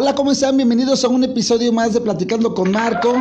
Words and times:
Hola, 0.00 0.14
¿cómo 0.14 0.30
están? 0.30 0.56
Bienvenidos 0.56 1.02
a 1.02 1.08
un 1.08 1.24
episodio 1.24 1.72
más 1.72 1.92
de 1.92 2.00
Platicando 2.00 2.54
con 2.54 2.70
Marco. 2.70 3.16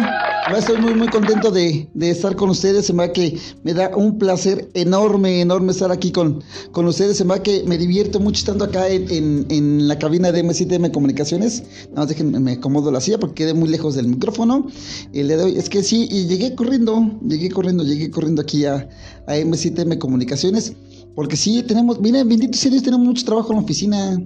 Estoy 0.55 0.79
muy, 0.79 0.93
muy 0.93 1.07
contento 1.07 1.49
de, 1.49 1.89
estar 2.01 2.35
con 2.35 2.51
ustedes. 2.51 2.85
Se 2.85 2.93
me 2.93 3.07
va 3.07 3.13
que 3.13 3.35
me 3.63 3.73
da 3.73 3.97
un 3.97 4.19
placer 4.19 4.69
enorme, 4.75 5.41
enorme 5.41 5.71
estar 5.71 5.91
aquí 5.91 6.11
con, 6.11 6.43
con 6.71 6.85
ustedes. 6.85 7.17
Se 7.17 7.23
me 7.23 7.31
va 7.31 7.41
que 7.41 7.63
me 7.65 7.79
divierto 7.79 8.19
mucho 8.19 8.41
estando 8.41 8.63
acá 8.63 8.87
en, 8.89 9.87
la 9.87 9.97
cabina 9.97 10.31
de 10.31 10.45
M7M 10.45 10.91
Comunicaciones. 10.91 11.63
Nada 11.89 12.01
más 12.01 12.09
déjenme, 12.09 12.39
me 12.39 12.51
acomodo 12.51 12.91
la 12.91 13.01
silla 13.01 13.17
porque 13.17 13.45
quedé 13.45 13.55
muy 13.55 13.69
lejos 13.69 13.95
del 13.95 14.07
micrófono. 14.07 14.67
El 15.13 15.29
día 15.29 15.37
de 15.37 15.43
hoy 15.45 15.57
es 15.57 15.69
que 15.69 15.81
sí, 15.81 16.07
y 16.11 16.27
llegué 16.27 16.53
corriendo, 16.53 17.19
llegué 17.27 17.49
corriendo, 17.49 17.83
llegué 17.83 18.11
corriendo 18.11 18.43
aquí 18.43 18.65
a, 18.65 18.87
a 19.25 19.35
M7M 19.35 19.97
Comunicaciones. 19.97 20.73
Porque 21.15 21.37
sí, 21.37 21.63
tenemos, 21.63 21.99
miren, 21.99 22.29
bendito 22.29 22.55
sea 22.55 22.69
Dios, 22.69 22.83
tenemos 22.83 23.07
mucho 23.07 23.25
trabajo 23.25 23.49
en 23.49 23.55
la 23.55 23.63
oficina. 23.63 24.19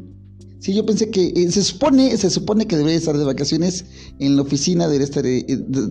Sí, 0.61 0.75
yo 0.75 0.85
pensé 0.85 1.09
que 1.09 1.33
eh, 1.35 1.51
se 1.51 1.63
supone, 1.63 2.15
se 2.17 2.29
supone 2.29 2.67
que 2.67 2.77
debería 2.77 2.99
estar 2.99 3.17
de 3.17 3.25
vacaciones 3.25 3.83
en 4.19 4.35
la 4.35 4.43
oficina, 4.43 4.85
debería 4.85 5.05
estar 5.05 5.25
eh, 5.25 5.43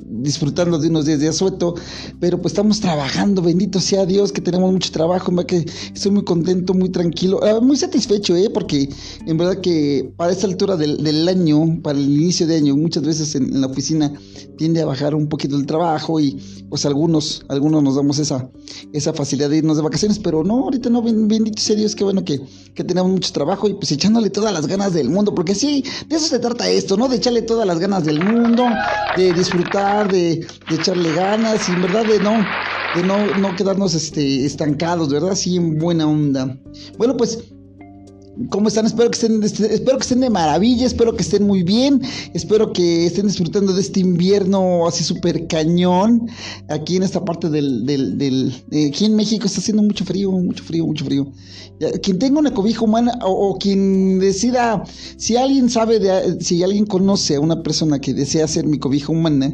disfrutando 0.06 0.79
de 0.79 0.87
unos 0.87 1.07
días 1.07 1.18
de 1.18 1.27
asueto, 1.27 1.74
pero 2.21 2.40
pues 2.40 2.52
estamos 2.52 2.79
trabajando, 2.79 3.43
bendito 3.43 3.80
sea 3.80 4.07
Dios, 4.07 4.30
que 4.30 4.40
tenemos 4.40 4.71
mucho 4.73 4.93
trabajo, 4.93 5.35
que 5.45 5.66
estoy 5.93 6.12
muy 6.12 6.23
contento, 6.23 6.73
muy 6.73 6.88
tranquilo, 6.88 7.40
ah, 7.43 7.59
muy 7.60 7.77
satisfecho, 7.77 8.37
¿eh? 8.37 8.49
porque 8.49 8.88
en 9.27 9.37
verdad 9.37 9.60
que 9.60 10.12
para 10.16 10.30
esta 10.30 10.46
altura 10.46 10.77
del, 10.77 11.27
año, 11.27 11.82
para 11.82 11.99
el 11.99 12.09
inicio 12.09 12.46
de 12.46 12.55
año, 12.55 12.77
muchas 12.77 13.02
veces 13.02 13.34
en, 13.34 13.60
la 13.60 13.66
oficina 13.66 14.12
tiende 14.57 14.82
a 14.82 14.87
bajar 14.87 15.16
un 15.16 15.29
poquito 15.29 15.57
el 15.57 15.66
trabajo 15.66 16.21
y 16.21 16.38
pues 16.68 16.87
algunos, 16.87 17.45
algunos 17.49 17.82
nos 17.82 17.96
damos 17.96 18.21
esa, 18.21 18.49
esa 18.93 19.12
facilidad 19.15 19.51
de 19.51 19.57
irnos 19.57 19.79
de 19.79 19.82
vacaciones, 19.82 20.21
pero 20.21 20.45
no, 20.45 20.62
ahorita 20.62 20.90
no, 20.90 21.02
bendito 21.02 21.60
sea 21.60 21.74
Dios, 21.74 21.96
qué 21.96 22.05
bueno 22.05 22.24
que, 22.24 22.40
que 22.74 22.84
tenemos 22.84 23.10
mucho 23.10 23.32
trabajo 23.32 23.68
y 23.68 23.74
pues 23.74 23.90
echándole 23.90 24.30
toda 24.30 24.52
la 24.52 24.59
ganas 24.66 24.92
del 24.92 25.10
mundo, 25.10 25.34
porque 25.34 25.54
sí, 25.54 25.84
de 26.08 26.16
eso 26.16 26.26
se 26.26 26.38
trata 26.38 26.68
esto, 26.68 26.96
¿no? 26.96 27.08
De 27.08 27.16
echarle 27.16 27.42
todas 27.42 27.66
las 27.66 27.78
ganas 27.78 28.04
del 28.04 28.24
mundo, 28.24 28.66
de 29.16 29.32
disfrutar, 29.32 30.10
de, 30.10 30.46
echarle 30.70 31.12
ganas, 31.14 31.68
y 31.68 31.72
en 31.72 31.82
verdad 31.82 32.04
de 32.04 32.18
no, 32.20 32.44
de 32.94 33.02
no, 33.02 33.38
no 33.38 33.56
quedarnos 33.56 33.94
este, 33.94 34.44
estancados, 34.44 35.10
¿verdad? 35.10 35.34
Sí, 35.34 35.56
en 35.56 35.78
buena 35.78 36.06
onda. 36.06 36.56
Bueno, 36.98 37.16
pues 37.16 37.38
¿Cómo 38.48 38.68
están? 38.68 38.86
Espero 38.86 39.10
que 39.10 39.16
estén, 39.16 39.42
este, 39.42 39.74
espero 39.74 39.98
que 39.98 40.02
estén 40.02 40.20
de 40.20 40.30
maravilla, 40.30 40.86
espero 40.86 41.14
que 41.14 41.23
estén 41.23 41.46
muy 41.46 41.62
bien, 41.62 42.00
espero 42.32 42.72
que 42.72 43.06
estén 43.06 43.26
disfrutando 43.26 43.72
de 43.74 43.80
este 43.80 44.00
invierno 44.00 44.87
así 44.87 45.04
súper 45.04 45.46
cañón. 45.46 46.28
Aquí 46.68 46.96
en 46.96 47.02
esta 47.02 47.24
parte 47.24 47.50
del, 47.50 47.84
del, 47.84 48.54
aquí 48.88 49.04
en 49.04 49.16
México 49.16 49.46
está 49.46 49.60
haciendo 49.60 49.82
mucho 49.82 50.04
frío, 50.04 50.30
mucho 50.30 50.64
frío, 50.64 50.87
mucho 50.87 51.04
frío. 51.04 51.32
Quien 52.02 52.18
tenga 52.18 52.38
una 52.38 52.54
cobija 52.54 52.84
humana 52.84 53.18
o, 53.22 53.59
quien 53.59 54.18
decida, 54.20 54.84
si 55.16 55.37
alguien 55.37 55.68
sabe, 55.68 55.98
de, 55.98 56.40
si 56.40 56.62
alguien 56.62 56.87
conoce 56.87 57.37
a 57.37 57.40
una 57.40 57.62
persona 57.62 58.00
que 58.00 58.15
desea 58.15 58.44
hacer 58.44 58.65
mi 58.66 58.78
cobija 58.78 59.12
humana, 59.12 59.52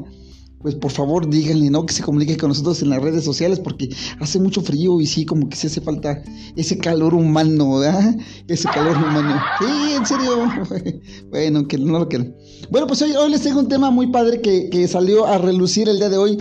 pues 0.60 0.74
por 0.74 0.90
favor 0.90 1.28
díganle, 1.28 1.70
¿no? 1.70 1.86
Que 1.86 1.92
se 1.92 2.02
comunique 2.02 2.36
con 2.36 2.48
nosotros 2.48 2.82
en 2.82 2.90
las 2.90 3.02
redes 3.02 3.24
sociales 3.24 3.60
porque 3.60 3.88
hace 4.20 4.40
mucho 4.40 4.62
frío 4.62 5.00
y 5.00 5.06
sí, 5.06 5.24
como 5.24 5.48
que 5.48 5.56
se 5.56 5.66
hace 5.66 5.80
falta 5.80 6.22
ese 6.56 6.78
calor 6.78 7.14
humano, 7.14 7.78
¿verdad? 7.78 8.16
Ese 8.48 8.68
calor 8.68 8.96
humano. 8.96 9.40
Sí, 9.60 9.92
en 9.94 10.06
serio. 10.06 11.00
bueno, 11.30 11.68
que 11.68 11.78
no 11.78 11.98
lo 11.98 12.08
quieran. 12.08 12.34
Bueno, 12.70 12.86
pues 12.86 13.02
hoy, 13.02 13.12
hoy 13.12 13.30
les 13.30 13.42
tengo 13.42 13.60
un 13.60 13.68
tema 13.68 13.90
muy 13.90 14.08
padre 14.08 14.40
que, 14.40 14.88
salió 14.88 15.26
a 15.26 15.38
relucir 15.38 15.88
el 15.88 15.98
día 15.98 16.08
de 16.08 16.16
hoy. 16.16 16.38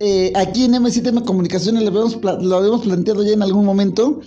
Eh, 0.00 0.32
aquí 0.34 0.64
en 0.64 0.72
M7M 0.74 1.24
Comunicaciones 1.24 1.82
lo 1.82 1.88
habíamos, 1.88 2.18
lo 2.22 2.56
habíamos 2.56 2.82
planteado 2.82 3.22
ya 3.22 3.32
en 3.32 3.42
algún 3.42 3.64
momento 3.64 4.20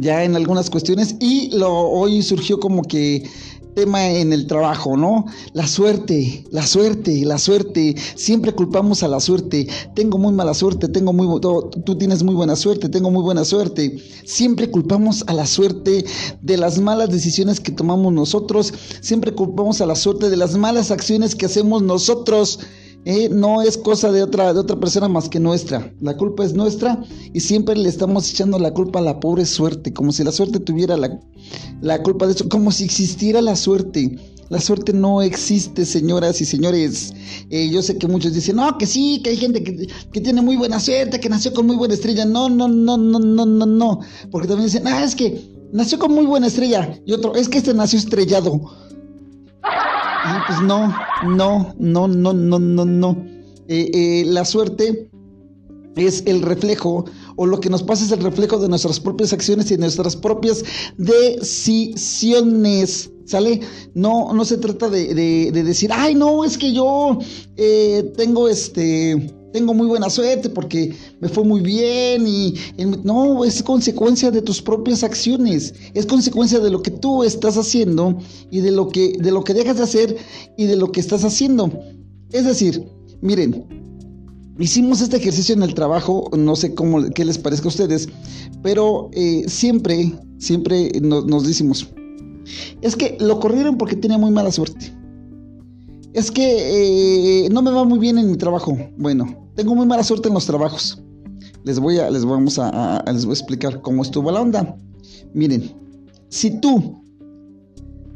ya 0.00 0.24
en 0.24 0.34
algunas 0.34 0.70
cuestiones 0.70 1.16
y 1.20 1.56
lo 1.56 1.70
hoy 1.72 2.22
surgió 2.22 2.58
como 2.58 2.82
que 2.82 3.28
tema 3.74 4.08
en 4.08 4.32
el 4.32 4.46
trabajo, 4.46 4.96
¿no? 4.96 5.26
La 5.52 5.66
suerte, 5.66 6.44
la 6.50 6.66
suerte, 6.66 7.24
la 7.24 7.38
suerte. 7.38 7.94
Siempre 8.16 8.52
culpamos 8.52 9.02
a 9.02 9.08
la 9.08 9.20
suerte. 9.20 9.66
Tengo 9.94 10.18
muy 10.18 10.32
mala 10.32 10.54
suerte, 10.54 10.88
tengo 10.88 11.12
muy 11.12 11.40
tú 11.40 11.98
tienes 11.98 12.22
muy 12.22 12.34
buena 12.34 12.56
suerte, 12.56 12.88
tengo 12.88 13.10
muy 13.10 13.22
buena 13.22 13.44
suerte. 13.44 13.96
Siempre 14.24 14.70
culpamos 14.70 15.24
a 15.26 15.32
la 15.32 15.46
suerte 15.46 16.04
de 16.40 16.56
las 16.56 16.78
malas 16.80 17.10
decisiones 17.10 17.60
que 17.60 17.72
tomamos 17.72 18.12
nosotros. 18.12 18.72
Siempre 19.00 19.32
culpamos 19.34 19.80
a 19.80 19.86
la 19.86 19.96
suerte 19.96 20.30
de 20.30 20.36
las 20.36 20.56
malas 20.56 20.90
acciones 20.90 21.34
que 21.34 21.46
hacemos 21.46 21.82
nosotros. 21.82 22.60
Eh, 23.06 23.30
no 23.30 23.62
es 23.62 23.78
cosa 23.78 24.12
de 24.12 24.22
otra, 24.22 24.52
de 24.52 24.60
otra 24.60 24.78
persona 24.78 25.08
más 25.08 25.28
que 25.28 25.40
nuestra. 25.40 25.92
La 26.00 26.16
culpa 26.16 26.44
es 26.44 26.52
nuestra 26.52 27.02
y 27.32 27.40
siempre 27.40 27.74
le 27.74 27.88
estamos 27.88 28.30
echando 28.30 28.58
la 28.58 28.74
culpa 28.74 28.98
a 28.98 29.02
la 29.02 29.20
pobre 29.20 29.46
suerte, 29.46 29.92
como 29.92 30.12
si 30.12 30.22
la 30.22 30.32
suerte 30.32 30.60
tuviera 30.60 30.96
la, 30.96 31.18
la 31.80 32.02
culpa 32.02 32.26
de 32.26 32.34
eso, 32.34 32.48
como 32.48 32.72
si 32.72 32.84
existiera 32.84 33.40
la 33.40 33.56
suerte. 33.56 34.18
La 34.50 34.60
suerte 34.60 34.92
no 34.92 35.22
existe, 35.22 35.86
señoras 35.86 36.40
y 36.40 36.44
señores. 36.44 37.14
Eh, 37.50 37.70
yo 37.70 37.82
sé 37.82 37.96
que 37.96 38.08
muchos 38.08 38.34
dicen, 38.34 38.56
no, 38.56 38.76
que 38.78 38.86
sí, 38.86 39.20
que 39.22 39.30
hay 39.30 39.36
gente 39.36 39.62
que, 39.62 39.86
que, 40.12 40.20
tiene 40.20 40.42
muy 40.42 40.56
buena 40.56 40.80
suerte, 40.80 41.20
que 41.20 41.28
nació 41.28 41.54
con 41.54 41.66
muy 41.66 41.76
buena 41.76 41.94
estrella. 41.94 42.24
No, 42.24 42.48
no, 42.48 42.66
no, 42.66 42.96
no, 42.96 43.20
no, 43.20 43.46
no, 43.46 43.66
no. 43.66 44.00
Porque 44.32 44.48
también 44.48 44.66
dicen, 44.66 44.88
ah, 44.88 45.04
es 45.04 45.14
que 45.14 45.40
nació 45.72 46.00
con 46.00 46.12
muy 46.12 46.26
buena 46.26 46.48
estrella. 46.48 47.00
Y 47.06 47.12
otro, 47.12 47.36
es 47.36 47.48
que 47.48 47.58
este 47.58 47.74
nació 47.74 48.00
estrellado. 48.00 48.60
Y 50.24 50.28
pues 50.46 50.60
no, 50.62 50.94
no, 51.24 51.74
no, 51.78 52.08
no, 52.08 52.32
no, 52.32 52.58
no, 52.58 52.84
no. 52.84 53.24
Eh, 53.68 53.90
eh, 53.92 54.24
la 54.26 54.44
suerte 54.44 55.08
es 55.96 56.22
el 56.26 56.42
reflejo, 56.42 57.04
o 57.36 57.46
lo 57.46 57.60
que 57.60 57.70
nos 57.70 57.82
pasa 57.82 58.04
es 58.04 58.12
el 58.12 58.20
reflejo 58.20 58.58
de 58.58 58.68
nuestras 58.68 59.00
propias 59.00 59.32
acciones 59.32 59.70
y 59.70 59.76
de 59.76 59.80
nuestras 59.80 60.16
propias 60.16 60.62
decisiones. 60.98 61.90
¿Sale? 63.24 63.60
No, 63.94 64.32
no 64.32 64.44
se 64.44 64.58
trata 64.58 64.90
de, 64.90 65.14
de, 65.14 65.62
decir, 65.62 65.90
ay, 65.92 66.16
no, 66.16 66.44
es 66.44 66.58
que 66.58 66.72
yo 66.72 67.16
eh, 67.56 68.12
tengo 68.16 68.48
este 68.48 69.32
tengo 69.52 69.74
muy 69.74 69.86
buena 69.86 70.10
suerte 70.10 70.48
porque 70.48 70.94
me 71.20 71.28
fue 71.28 71.44
muy 71.44 71.60
bien 71.60 72.26
y, 72.26 72.54
no, 73.04 73.44
es 73.44 73.62
consecuencia 73.62 74.30
de 74.30 74.42
tus 74.42 74.62
propias 74.62 75.02
acciones, 75.02 75.74
es 75.94 76.06
consecuencia 76.06 76.60
de 76.60 76.70
lo 76.70 76.82
que 76.82 76.90
tú 76.90 77.24
estás 77.24 77.56
haciendo 77.56 78.18
y 78.50 78.60
de 78.60 78.70
lo 78.70 78.88
que 78.88 79.12
de 79.18 79.30
lo 79.30 79.44
que 79.44 79.54
dejas 79.54 79.78
de 79.78 79.82
hacer 79.82 80.16
y 80.56 80.66
de 80.66 80.76
lo 80.76 80.92
que 80.92 81.00
estás 81.00 81.24
haciendo. 81.24 81.70
Es 82.32 82.44
decir, 82.44 82.86
miren, 83.20 83.66
hicimos 84.58 85.00
este 85.00 85.16
ejercicio 85.16 85.54
en 85.54 85.62
el 85.62 85.74
trabajo, 85.74 86.30
no 86.36 86.54
sé 86.56 86.74
cómo 86.74 87.02
qué 87.10 87.24
les 87.24 87.38
parezca 87.38 87.66
a 87.66 87.68
ustedes, 87.68 88.08
pero 88.62 89.10
eh, 89.12 89.44
siempre, 89.48 90.12
siempre 90.38 90.92
nos, 91.00 91.26
nos 91.26 91.46
decimos, 91.46 91.88
es 92.82 92.96
que 92.96 93.16
lo 93.20 93.40
corrieron 93.40 93.78
porque 93.78 93.96
tenía 93.96 94.18
muy 94.18 94.30
mala 94.30 94.52
suerte. 94.52 94.99
Es 96.12 96.30
que 96.30 97.44
eh, 97.44 97.48
no 97.50 97.62
me 97.62 97.70
va 97.70 97.84
muy 97.84 97.98
bien 97.98 98.18
en 98.18 98.30
mi 98.30 98.36
trabajo. 98.36 98.76
Bueno, 98.96 99.48
tengo 99.54 99.74
muy 99.74 99.86
mala 99.86 100.02
suerte 100.02 100.28
en 100.28 100.34
los 100.34 100.46
trabajos. 100.46 101.00
Les 101.64 101.78
voy 101.78 101.98
a, 101.98 102.10
les 102.10 102.24
vamos 102.24 102.58
a, 102.58 103.04
les 103.12 103.24
voy 103.24 103.32
a 103.32 103.38
explicar 103.38 103.80
cómo 103.80 104.02
estuvo 104.02 104.30
la 104.30 104.40
onda. 104.40 104.76
Miren, 105.34 105.70
si 106.28 106.50
tú, 106.60 107.00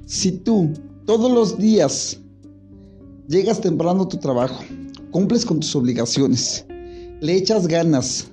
si 0.06 0.33
tú 0.33 0.71
todos 1.04 1.31
los 1.31 1.59
días 1.59 2.19
llegas 3.28 3.60
temprano 3.60 4.03
a 4.03 4.09
tu 4.09 4.16
trabajo, 4.16 4.65
cumples 5.10 5.45
con 5.45 5.60
tus 5.60 5.77
obligaciones, 5.77 6.66
le 7.21 7.36
echas 7.36 7.69
ganas, 7.69 8.27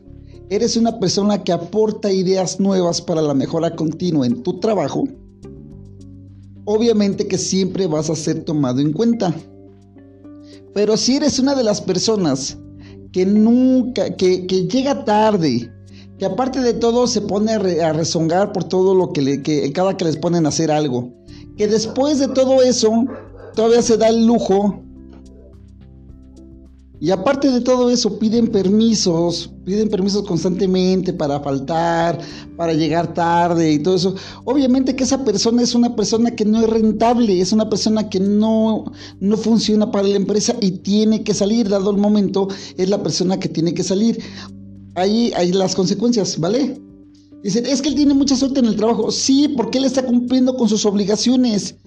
eres 0.49 0.75
una 0.75 0.99
persona 0.99 1.43
que 1.43 1.51
aporta 1.51 2.11
ideas 2.11 2.59
nuevas 2.59 3.01
para 3.01 3.21
la 3.21 3.33
mejora 3.33 3.75
continua 3.75 4.25
en 4.25 4.41
tu 4.41 4.59
trabajo, 4.59 5.03
obviamente 6.65 7.27
que 7.27 7.37
siempre 7.37 7.85
vas 7.85 8.09
a 8.09 8.15
ser 8.15 8.43
tomado 8.43 8.79
en 8.79 8.93
cuenta. 8.93 9.35
Pero 10.73 10.97
si 10.97 11.17
eres 11.17 11.39
una 11.39 11.55
de 11.55 11.63
las 11.63 11.81
personas 11.81 12.57
que 13.11 13.25
nunca, 13.25 14.15
que, 14.15 14.45
llega 14.47 15.03
tarde, 15.03 15.71
que 16.17 16.25
aparte 16.25 16.61
de 16.61 16.73
todo 16.73 17.07
se 17.07 17.21
pone 17.21 17.53
a, 17.53 17.93
rezongar 17.93 18.51
por 18.53 18.63
todo 18.63 18.95
lo 18.95 19.11
que, 19.11 19.21
le, 19.21 19.41
que 19.41 19.71
cada 19.73 19.97
que 19.97 20.05
les 20.05 20.17
ponen 20.17 20.45
a 20.45 20.49
hacer 20.49 20.71
algo, 20.71 21.13
que 21.57 21.67
después 21.67 22.19
de 22.19 22.29
todo 22.29 22.61
eso 22.61 23.05
todavía 23.55 23.81
se 23.81 23.97
da 23.97 24.07
el 24.07 24.25
lujo 24.25 24.81
Y 27.01 27.09
aparte 27.09 27.49
de 27.49 27.61
todo 27.61 27.89
eso, 27.89 28.19
piden 28.19 28.49
permisos, 28.49 29.49
piden 29.65 29.89
permisos 29.89 30.23
constantemente 30.23 31.11
para 31.11 31.39
faltar, 31.39 32.19
para 32.55 32.73
llegar 32.73 33.11
tarde 33.15 33.71
y 33.71 33.79
todo 33.79 33.95
eso. 33.95 34.15
Obviamente 34.45 34.95
que 34.95 35.03
esa 35.03 35.25
persona 35.25 35.63
es 35.63 35.73
una 35.73 35.95
persona 35.95 36.29
que 36.29 36.45
no 36.45 36.61
es 36.61 36.69
rentable, 36.69 37.41
es 37.41 37.53
una 37.53 37.67
persona 37.67 38.07
que 38.07 38.19
no, 38.19 38.85
no 39.19 39.37
funciona 39.37 39.89
para 39.89 40.07
la 40.07 40.15
empresa 40.15 40.55
y 40.61 40.73
tiene 40.73 41.23
que 41.23 41.33
salir, 41.33 41.69
dado 41.69 41.89
el 41.89 41.97
momento, 41.97 42.49
es 42.77 42.87
la 42.87 43.01
persona 43.01 43.39
que 43.39 43.49
tiene 43.49 43.73
que 43.73 43.81
salir. 43.81 44.19
Ahí 44.93 45.33
hay 45.35 45.53
las 45.53 45.73
consecuencias, 45.73 46.39
¿vale? 46.39 46.79
Dicen, 47.43 47.65
es 47.65 47.81
que 47.81 47.89
él 47.89 47.95
tiene 47.95 48.13
mucha 48.13 48.35
suerte 48.35 48.59
en 48.59 48.67
el 48.67 48.75
trabajo. 48.75 49.09
Sí, 49.09 49.47
porque 49.57 49.79
él 49.79 49.85
está 49.85 50.05
cumpliendo 50.05 50.55
con 50.55 50.69
sus 50.69 50.85
obligaciones. 50.85 51.77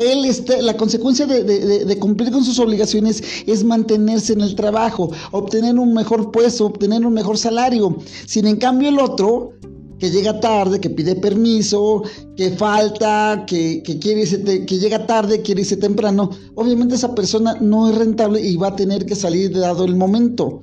Él 0.00 0.24
está, 0.24 0.60
la 0.62 0.76
consecuencia 0.78 1.26
de, 1.26 1.98
cumplir 1.98 2.32
con 2.32 2.42
sus 2.42 2.58
obligaciones 2.58 3.22
es 3.46 3.62
mantenerse 3.62 4.32
en 4.32 4.40
el 4.40 4.54
trabajo, 4.54 5.10
obtener 5.30 5.78
un 5.78 5.92
mejor 5.92 6.30
puesto, 6.30 6.64
obtener 6.66 7.04
un 7.04 7.12
mejor 7.12 7.36
salario. 7.36 7.98
Sin 8.26 8.46
en 8.46 8.56
cambio 8.56 8.88
el 8.88 8.98
otro, 8.98 9.52
que 9.98 10.10
llega 10.10 10.40
tarde, 10.40 10.80
que 10.80 10.88
pide 10.88 11.14
permiso, 11.16 12.02
que 12.34 12.50
falta, 12.52 13.44
que, 13.46 13.82
quiere 14.00 14.24
que 14.64 14.78
llega 14.78 15.06
tarde, 15.06 15.42
quiere 15.42 15.60
irse 15.60 15.76
temprano, 15.76 16.30
obviamente 16.54 16.94
esa 16.94 17.14
persona 17.14 17.58
no 17.60 17.90
es 17.90 17.94
rentable 17.94 18.40
y 18.40 18.56
va 18.56 18.68
a 18.68 18.76
tener 18.76 19.04
que 19.04 19.14
salir 19.14 19.52
dado 19.52 19.84
el 19.84 19.96
momento. 19.96 20.62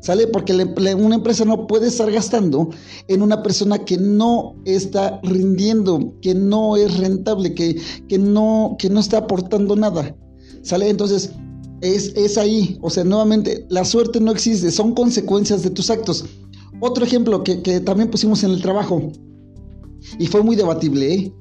¿Sale? 0.00 0.26
Porque 0.26 0.52
una 0.54 1.14
empresa 1.14 1.44
no 1.44 1.66
puede 1.66 1.88
estar 1.88 2.10
gastando 2.10 2.70
en 3.08 3.20
una 3.22 3.42
persona 3.42 3.78
que 3.84 3.98
no 3.98 4.56
está 4.64 5.20
rindiendo, 5.22 6.14
que 6.22 6.34
no 6.34 6.76
es 6.76 6.96
rentable, 6.96 7.54
que, 7.54 7.76
que, 8.08 8.18
no, 8.18 8.76
que 8.78 8.88
no 8.88 9.00
está 9.00 9.18
aportando 9.18 9.76
nada. 9.76 10.16
¿Sale? 10.62 10.88
Entonces, 10.88 11.32
es, 11.82 12.14
es 12.16 12.38
ahí. 12.38 12.78
O 12.80 12.88
sea, 12.88 13.04
nuevamente, 13.04 13.66
la 13.68 13.84
suerte 13.84 14.20
no 14.20 14.32
existe, 14.32 14.70
son 14.70 14.94
consecuencias 14.94 15.62
de 15.62 15.70
tus 15.70 15.90
actos. 15.90 16.24
Otro 16.80 17.04
ejemplo 17.04 17.44
que, 17.44 17.60
que 17.62 17.80
también 17.80 18.10
pusimos 18.10 18.42
en 18.42 18.52
el 18.52 18.62
trabajo, 18.62 19.12
y 20.18 20.26
fue 20.26 20.42
muy 20.42 20.56
debatible, 20.56 21.14
¿eh? 21.14 21.34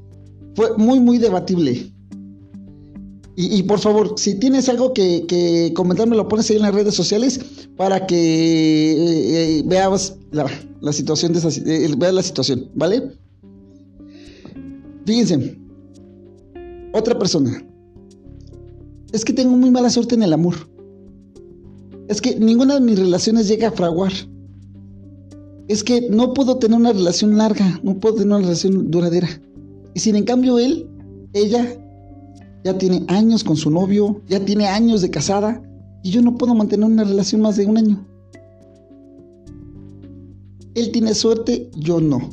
Fue 0.56 0.76
muy, 0.78 1.00
muy 1.00 1.18
debatible. 1.18 1.94
Y, 3.42 3.64
por 3.64 3.80
favor, 3.80 4.16
si 4.18 4.36
tienes 4.36 4.68
algo 4.68 4.94
que, 4.94 5.72
comentarme, 5.74 6.18
lo 6.18 6.28
pones 6.28 6.50
ahí 6.50 6.58
en 6.58 6.64
las 6.64 6.76
redes 6.76 6.94
sociales 6.94 7.40
para 7.78 8.06
que 8.06 8.92
eh, 8.92 9.60
eh, 9.60 9.64
veas 9.66 10.18
la, 10.32 10.92
situación 10.92 11.32
de 11.32 11.40
esa, 11.40 11.48
eh, 11.48 11.88
la 11.98 12.22
situación, 12.22 12.70
¿vale? 12.76 13.14
Fíjense, 15.06 15.58
otra 16.92 17.18
persona. 17.18 17.66
Es 19.14 19.24
que 19.24 19.32
tengo 19.32 19.56
muy 19.56 19.72
mala 19.72 19.90
suerte 19.90 20.16
en 20.16 20.24
el 20.24 20.34
amor. 20.34 20.56
Es 22.10 22.20
que 22.20 22.36
ninguna 22.36 22.74
de 22.74 22.82
mis 22.82 23.00
relaciones 23.00 23.48
llega 23.48 23.70
a 23.70 23.72
fraguar. 23.72 24.12
Es 25.70 25.82
que 25.86 26.10
no 26.10 26.34
puedo 26.34 26.58
tener 26.58 26.78
una 26.78 26.92
relación 26.92 27.38
larga, 27.38 27.80
no 27.84 28.02
puedo 28.02 28.16
tener 28.16 28.34
una 28.34 28.40
relación 28.40 28.92
duradera. 28.92 29.30
Y 29.94 30.02
sin 30.02 30.18
en 30.18 30.26
cambio 30.26 30.60
él, 30.60 30.90
ella, 31.32 31.80
ya 32.64 32.78
tiene 32.78 33.06
años 33.08 33.44
con 33.44 33.56
su 33.56 33.70
novio, 33.70 34.22
ya 34.28 34.44
tiene 34.44 34.68
años 34.68 35.02
de 35.02 35.10
casada 35.10 35.62
y 36.04 36.12
yo 36.12 36.22
no 36.22 36.38
puedo 36.38 36.56
mantener 36.56 36.86
una 36.86 37.04
relación 37.04 37.42
más 37.42 37.58
de 37.58 37.66
un 37.66 37.78
año. 37.78 38.06
Él 40.76 40.92
tiene 40.92 41.14
suerte, 41.14 41.70
yo 41.76 42.00
no. 42.00 42.30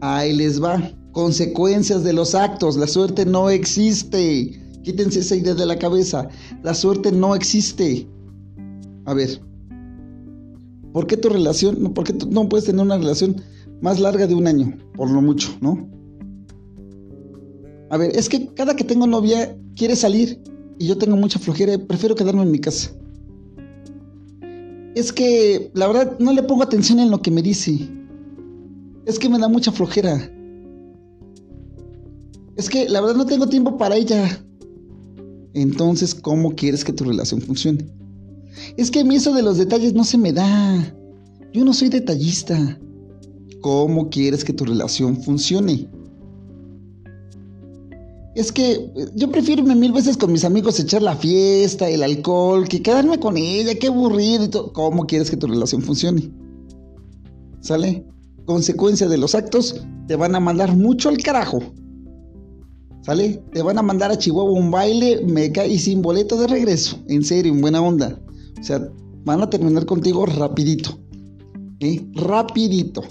Ahí 0.00 0.34
les 0.34 0.62
va. 0.62 0.92
Consecuencias 1.12 2.02
de 2.04 2.12
los 2.12 2.34
actos. 2.34 2.76
La 2.76 2.86
suerte 2.86 3.26
no 3.26 3.50
existe. 3.50 4.60
Quítense 4.82 5.20
esa 5.20 5.36
idea 5.36 5.54
de 5.54 5.66
la 5.66 5.78
cabeza. 5.78 6.28
La 6.62 6.74
suerte 6.74 7.12
no 7.12 7.34
existe. 7.34 8.08
A 9.04 9.14
ver. 9.14 9.40
¿Por 10.92 11.06
qué 11.06 11.16
tu 11.16 11.28
relación, 11.28 11.92
por 11.92 12.04
qué 12.04 12.12
tú 12.12 12.30
no 12.30 12.48
puedes 12.48 12.66
tener 12.66 12.80
una 12.80 12.96
relación 12.96 13.42
más 13.82 13.98
larga 13.98 14.26
de 14.26 14.34
un 14.34 14.46
año? 14.46 14.76
Por 14.94 15.10
lo 15.10 15.20
mucho, 15.20 15.50
¿no? 15.60 15.93
A 17.94 17.96
ver, 17.96 18.10
es 18.16 18.28
que 18.28 18.48
cada 18.54 18.74
que 18.74 18.82
tengo 18.82 19.06
novia 19.06 19.56
quiere 19.76 19.94
salir 19.94 20.42
y 20.80 20.88
yo 20.88 20.98
tengo 20.98 21.16
mucha 21.16 21.38
flojera 21.38 21.78
prefiero 21.78 22.16
quedarme 22.16 22.42
en 22.42 22.50
mi 22.50 22.58
casa. 22.58 22.90
Es 24.96 25.12
que 25.12 25.70
la 25.74 25.86
verdad 25.86 26.18
no 26.18 26.32
le 26.32 26.42
pongo 26.42 26.64
atención 26.64 26.98
en 26.98 27.12
lo 27.12 27.22
que 27.22 27.30
me 27.30 27.40
dice. 27.40 27.88
Es 29.06 29.16
que 29.16 29.28
me 29.28 29.38
da 29.38 29.46
mucha 29.46 29.70
flojera. 29.70 30.28
Es 32.56 32.68
que 32.68 32.88
la 32.88 33.00
verdad 33.00 33.14
no 33.14 33.26
tengo 33.26 33.48
tiempo 33.48 33.78
para 33.78 33.94
ella. 33.94 34.44
Entonces, 35.52 36.16
¿cómo 36.16 36.56
quieres 36.56 36.84
que 36.84 36.92
tu 36.92 37.04
relación 37.04 37.40
funcione? 37.42 37.86
Es 38.76 38.90
que 38.90 39.02
a 39.02 39.04
mí 39.04 39.14
eso 39.14 39.32
de 39.32 39.42
los 39.42 39.56
detalles 39.56 39.94
no 39.94 40.02
se 40.02 40.18
me 40.18 40.32
da. 40.32 40.96
Yo 41.52 41.64
no 41.64 41.72
soy 41.72 41.90
detallista. 41.90 42.76
¿Cómo 43.60 44.10
quieres 44.10 44.42
que 44.42 44.52
tu 44.52 44.64
relación 44.64 45.22
funcione? 45.22 45.88
Es 48.34 48.50
que 48.50 48.72
eh, 48.72 48.90
yo 49.14 49.30
prefiero 49.30 49.62
mil 49.62 49.92
veces 49.92 50.16
con 50.16 50.32
mis 50.32 50.44
amigos 50.44 50.80
echar 50.80 51.02
la 51.02 51.16
fiesta, 51.16 51.88
el 51.88 52.02
alcohol, 52.02 52.68
que 52.68 52.82
quedarme 52.82 53.18
con 53.20 53.36
ella, 53.36 53.74
qué 53.76 53.86
aburrido 53.88 54.44
y 54.44 54.48
todo. 54.48 54.72
¿Cómo 54.72 55.06
quieres 55.06 55.30
que 55.30 55.36
tu 55.36 55.46
relación 55.46 55.82
funcione? 55.82 56.30
¿Sale? 57.60 58.04
Consecuencia 58.44 59.08
de 59.08 59.18
los 59.18 59.34
actos, 59.34 59.82
te 60.06 60.16
van 60.16 60.34
a 60.34 60.40
mandar 60.40 60.76
mucho 60.76 61.08
al 61.08 61.18
carajo. 61.18 61.60
¿Sale? 63.02 63.42
Te 63.52 63.62
van 63.62 63.78
a 63.78 63.82
mandar 63.82 64.10
a 64.10 64.18
Chihuahua 64.18 64.58
un 64.58 64.70
baile 64.70 65.22
meca 65.24 65.66
y 65.66 65.78
sin 65.78 66.02
boleto 66.02 66.36
de 66.36 66.46
regreso. 66.46 66.98
En 67.08 67.22
serio, 67.22 67.52
en 67.52 67.60
buena 67.60 67.80
onda. 67.80 68.18
O 68.58 68.64
sea, 68.64 68.88
van 69.24 69.42
a 69.42 69.50
terminar 69.50 69.86
contigo 69.86 70.26
rapidito. 70.26 70.98
¿Eh? 71.80 72.04
Rapidito. 72.14 73.02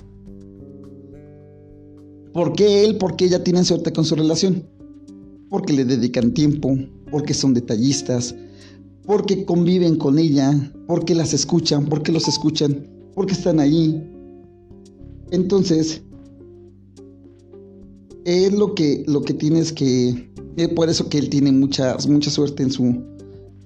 ¿Por 2.33 2.53
qué 2.53 2.83
él? 2.83 2.97
Porque 2.97 3.25
ella 3.25 3.43
tiene 3.43 3.63
suerte 3.63 3.93
con 3.93 4.03
su 4.03 4.15
relación 4.15 4.67
porque 5.53 5.71
le 5.71 5.85
dedican 5.85 6.33
tiempo, 6.33 6.75
porque 7.11 7.31
son 7.35 7.53
detallistas, 7.53 8.33
porque 9.05 9.45
conviven 9.45 9.97
con 9.97 10.17
ella, 10.17 10.51
porque 10.87 11.13
las 11.13 11.31
escuchan, 11.31 11.85
porque 11.85 12.11
los 12.11 12.27
escuchan, 12.27 12.87
porque 13.13 13.33
están 13.33 13.59
ahí. 13.59 14.03
Entonces, 15.29 16.01
es 18.25 18.51
lo 18.51 18.73
que, 18.73 19.03
lo 19.05 19.21
que 19.21 19.35
tienes 19.35 19.71
que, 19.71 20.27
es 20.57 20.69
por 20.69 20.89
eso 20.89 21.07
que 21.07 21.19
él 21.19 21.29
tiene 21.29 21.51
mucha, 21.51 21.97
mucha 22.09 22.31
suerte 22.31 22.63
en 22.63 22.71
su, 22.71 23.03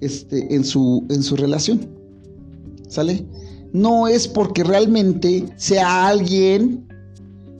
este, 0.02 0.54
en 0.54 0.64
su, 0.64 1.06
en 1.08 1.22
su 1.22 1.36
relación. 1.36 1.88
¿Sale? 2.86 3.26
No 3.72 4.08
es 4.08 4.28
porque 4.28 4.62
realmente 4.62 5.46
sea 5.56 6.08
alguien 6.08 6.86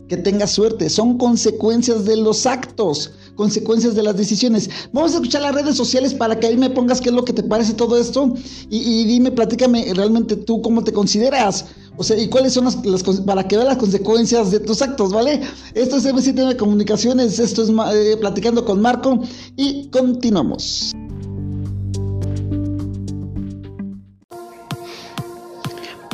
que 0.06 0.18
tenga 0.18 0.46
suerte, 0.46 0.90
son 0.90 1.16
consecuencias 1.16 2.04
de 2.04 2.18
los 2.18 2.44
actos 2.44 3.12
consecuencias 3.38 3.94
de 3.94 4.02
las 4.02 4.16
decisiones. 4.16 4.68
Vamos 4.92 5.12
a 5.12 5.14
escuchar 5.14 5.42
las 5.42 5.54
redes 5.54 5.76
sociales 5.76 6.12
para 6.12 6.38
que 6.40 6.48
ahí 6.48 6.56
me 6.56 6.70
pongas 6.70 7.00
qué 7.00 7.08
es 7.10 7.14
lo 7.14 7.24
que 7.24 7.32
te 7.32 7.44
parece 7.44 7.72
todo 7.72 7.96
esto 7.96 8.34
y, 8.68 9.04
dime, 9.04 9.30
platícame 9.30 9.94
realmente 9.94 10.34
tú 10.34 10.60
cómo 10.60 10.82
te 10.82 10.92
consideras. 10.92 11.66
O 11.96 12.02
sea, 12.02 12.18
y 12.18 12.28
cuáles 12.28 12.52
son 12.52 12.64
las, 12.64 12.76
para 13.24 13.46
que 13.46 13.56
veas 13.56 13.68
las 13.68 13.78
consecuencias 13.78 14.50
de 14.50 14.58
tus 14.58 14.82
actos, 14.82 15.12
¿vale? 15.12 15.40
Esto 15.74 15.96
es 15.96 16.12
MCT 16.12 16.36
de 16.48 16.56
Comunicaciones, 16.56 17.38
esto 17.38 17.62
es 17.62 17.70
eh, 17.94 18.16
Platicando 18.20 18.64
con 18.64 18.80
Marco 18.80 19.20
y 19.56 19.88
continuamos. 19.88 20.92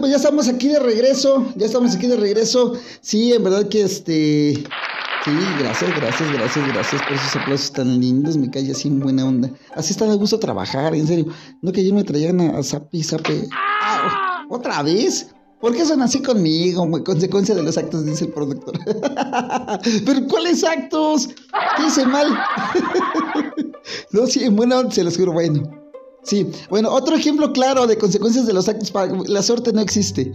Pues 0.00 0.12
ya 0.12 0.16
estamos 0.16 0.48
aquí 0.48 0.68
de 0.68 0.78
regreso, 0.78 1.46
ya 1.56 1.66
estamos 1.66 1.94
aquí 1.94 2.06
de 2.06 2.16
regreso. 2.16 2.72
Sí, 3.02 3.34
en 3.34 3.44
verdad 3.44 3.68
que 3.68 3.82
este... 3.82 4.54
Sí, 5.24 5.30
gracias, 5.58 5.94
gracias, 5.94 6.32
gracias, 6.32 6.68
gracias 6.68 7.02
por 7.02 7.12
esos 7.12 7.36
aplausos 7.36 7.72
tan 7.72 8.00
lindos. 8.00 8.38
Me 8.38 8.50
cae 8.50 8.70
así 8.70 8.88
en 8.88 9.00
buena 9.00 9.26
onda. 9.26 9.50
Así 9.74 9.92
está 9.92 10.06
de 10.06 10.16
gusto 10.16 10.38
trabajar, 10.38 10.94
en 10.94 11.06
serio. 11.06 11.26
No 11.60 11.70
que 11.70 11.80
ayer 11.80 11.92
me 11.92 12.04
traían 12.04 12.40
a, 12.40 12.62
Zapi, 12.62 13.02
Zape. 13.02 13.46
¡Ah! 13.52 14.46
¿Otra 14.48 14.82
vez? 14.82 15.34
¿Por 15.60 15.74
qué 15.74 15.84
son 15.84 16.00
así 16.00 16.22
conmigo? 16.22 16.88
Consecuencia 17.04 17.54
de 17.54 17.62
los 17.62 17.76
actos, 17.76 18.06
dice 18.06 18.24
el 18.24 18.32
productor. 18.32 18.78
¿Pero 20.06 20.26
cuáles 20.26 20.64
actos? 20.64 21.28
¿Qué 21.76 21.86
hice 21.86 22.06
mal? 22.06 22.26
no, 24.12 24.26
sí, 24.26 24.44
en 24.44 24.56
buena 24.56 24.78
onda 24.78 24.90
se 24.90 25.04
los 25.04 25.18
juro. 25.18 25.32
Bueno, 25.32 25.79
Sí, 26.22 26.50
bueno, 26.68 26.90
otro 26.90 27.16
ejemplo 27.16 27.52
claro 27.52 27.86
de 27.86 27.96
consecuencias 27.96 28.46
de 28.46 28.52
los 28.52 28.68
actos, 28.68 28.92
la 29.26 29.42
suerte 29.42 29.72
no 29.72 29.80
existe. 29.80 30.34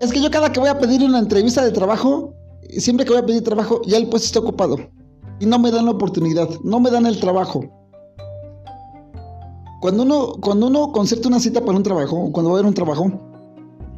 Es 0.00 0.12
que 0.12 0.22
yo 0.22 0.30
cada 0.30 0.52
que 0.52 0.60
voy 0.60 0.68
a 0.68 0.78
pedir 0.78 1.02
una 1.02 1.18
entrevista 1.18 1.64
de 1.64 1.72
trabajo, 1.72 2.32
siempre 2.78 3.04
que 3.04 3.12
voy 3.12 3.22
a 3.22 3.26
pedir 3.26 3.42
trabajo, 3.42 3.82
ya 3.84 3.98
el 3.98 4.08
puesto 4.08 4.26
está 4.26 4.38
ocupado. 4.38 4.76
Y 5.40 5.46
no 5.46 5.58
me 5.58 5.70
dan 5.70 5.84
la 5.84 5.92
oportunidad, 5.92 6.48
no 6.62 6.80
me 6.80 6.90
dan 6.90 7.06
el 7.06 7.20
trabajo. 7.20 7.64
Cuando 9.80 10.02
uno, 10.02 10.32
cuando 10.40 10.66
uno 10.66 10.92
concerta 10.92 11.28
una 11.28 11.38
cita 11.38 11.60
para 11.64 11.76
un 11.76 11.82
trabajo, 11.82 12.30
cuando 12.32 12.50
va 12.50 12.56
a 12.56 12.60
haber 12.60 12.66
un 12.66 12.74
trabajo, 12.74 13.12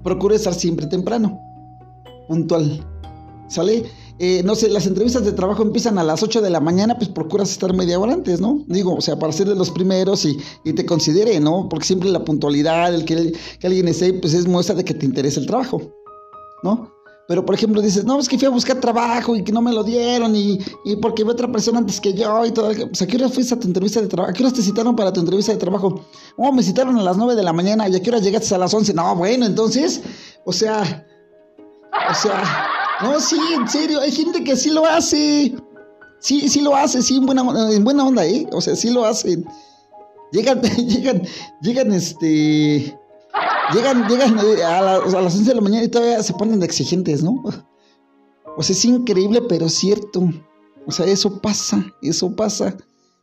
procure 0.03 0.37
estar 0.37 0.53
siempre 0.53 0.87
temprano, 0.87 1.41
puntual. 2.29 2.87
¿Sale? 3.49 3.85
Eh, 4.23 4.43
no 4.45 4.55
sé, 4.55 4.69
las 4.69 4.87
entrevistas 4.87 5.25
de 5.25 5.33
trabajo 5.33 5.63
empiezan 5.63 5.97
a 5.97 6.05
las 6.05 6.23
8 6.23 6.43
de 6.43 6.51
la 6.51 6.61
mañana, 6.61 6.99
pues 6.99 7.09
procuras 7.09 7.51
estar 7.53 7.73
media 7.73 7.99
hora 7.99 8.13
antes, 8.13 8.39
¿no? 8.39 8.63
Digo, 8.67 8.95
o 8.95 9.01
sea, 9.01 9.19
para 9.19 9.33
ser 9.33 9.49
de 9.49 9.55
los 9.55 9.71
primeros 9.71 10.27
y, 10.27 10.37
te 10.75 10.85
considere, 10.85 11.41
¿no? 11.41 11.71
Porque 11.71 11.87
siempre 11.87 12.11
la 12.11 12.23
puntualidad, 12.23 12.95
el 12.95 13.07
que, 13.07 13.33
alguien 13.63 13.89
esté, 13.89 14.13
pues 14.13 14.35
es 14.35 14.47
muestra 14.47 14.75
de 14.75 14.85
que 14.85 14.93
te 14.93 15.07
interesa 15.07 15.41
el 15.41 15.47
trabajo, 15.47 15.81
¿no? 16.63 16.93
Pero, 17.29 17.47
por 17.47 17.55
ejemplo, 17.55 17.81
dices, 17.81 18.05
no, 18.05 18.21
es 18.21 18.29
que 18.29 18.37
fui 18.37 18.47
a 18.47 18.51
buscar 18.51 18.79
trabajo 18.79 19.35
y 19.37 19.43
que 19.43 19.53
no 19.53 19.63
me 19.63 19.73
lo 19.73 19.85
dieron 19.85 20.37
y, 20.37 20.59
y 20.85 20.97
porque 20.97 21.25
ve 21.25 21.31
otra 21.31 21.51
persona 21.51 21.79
antes 21.79 21.99
que 21.99 22.13
yo 22.13 22.45
y 22.45 22.51
todo. 22.51 22.75
Sea, 22.93 23.07
¿a 23.07 23.11
qué 23.11 23.17
hora 23.17 23.31
fuiste 23.31 23.55
a 23.55 23.59
tu 23.59 23.69
entrevista 23.69 24.03
de 24.03 24.09
trabajo? 24.09 24.33
¿A 24.33 24.35
qué 24.35 24.43
hora 24.43 24.53
te 24.53 24.61
citaron 24.61 24.95
para 24.95 25.15
tu 25.15 25.21
entrevista 25.21 25.53
de 25.53 25.59
trabajo? 25.59 26.05
Oh, 26.37 26.53
me 26.53 26.63
citaron 26.63 26.99
a 26.99 27.03
las 27.03 27.17
9 27.17 27.37
de 27.37 27.43
la 27.43 27.55
mañana 27.55 27.89
y 27.89 27.97
¿a 27.97 28.03
qué 28.03 28.11
hora 28.11 28.19
llegaste 28.19 28.55
a 28.55 28.59
las 28.59 28.75
11? 28.75 28.93
No, 28.93 29.17
bueno, 29.17 29.47
entonces, 29.47 30.03
o 30.45 30.53
sea, 30.53 31.07
o 32.11 32.15
sea, 32.15 32.69
no, 33.03 33.21
sí, 33.21 33.39
en 33.55 33.69
serio, 33.69 34.01
hay 34.01 34.13
gente 34.13 34.43
que 34.45 34.57
sí 34.57 34.71
lo 34.71 34.85
hace. 34.87 35.55
Sí, 36.21 36.49
sí 36.49 36.61
lo 36.61 36.77
hace, 36.77 37.03
sí, 37.03 37.17
en 37.17 37.27
buena, 37.27 37.43
en 37.73 37.85
buena 37.85 38.07
onda, 38.07 38.27
¿eh? 38.27 38.47
O 38.53 38.61
sea, 38.61 38.77
sí 38.77 38.91
lo 38.91 39.05
hacen. 39.05 39.45
Llegan, 40.33 40.61
llegan, 40.77 41.23
llegan, 41.63 41.93
este 41.93 42.97
Llegan, 43.73 44.09
llegan 44.09 44.39
eh, 44.39 44.65
a, 44.65 44.81
las 44.83 45.37
11 45.37 45.45
de 45.45 45.55
la 45.55 45.61
mañana 45.61 45.85
y 45.85 45.89
todavía 45.89 46.23
se 46.23 46.33
ponen 46.35 46.63
exigentes, 46.63 47.23
¿no? 47.23 47.43
O 48.57 48.63
sea, 48.63 48.75
es 48.75 48.85
increíble, 48.85 49.43
pero 49.43 49.69
cierto. 49.69 50.29
O 50.87 50.93
sea, 50.93 51.07
eso 51.07 51.41
pasa, 51.41 51.85
eso 52.03 52.35
pasa. 52.35 52.77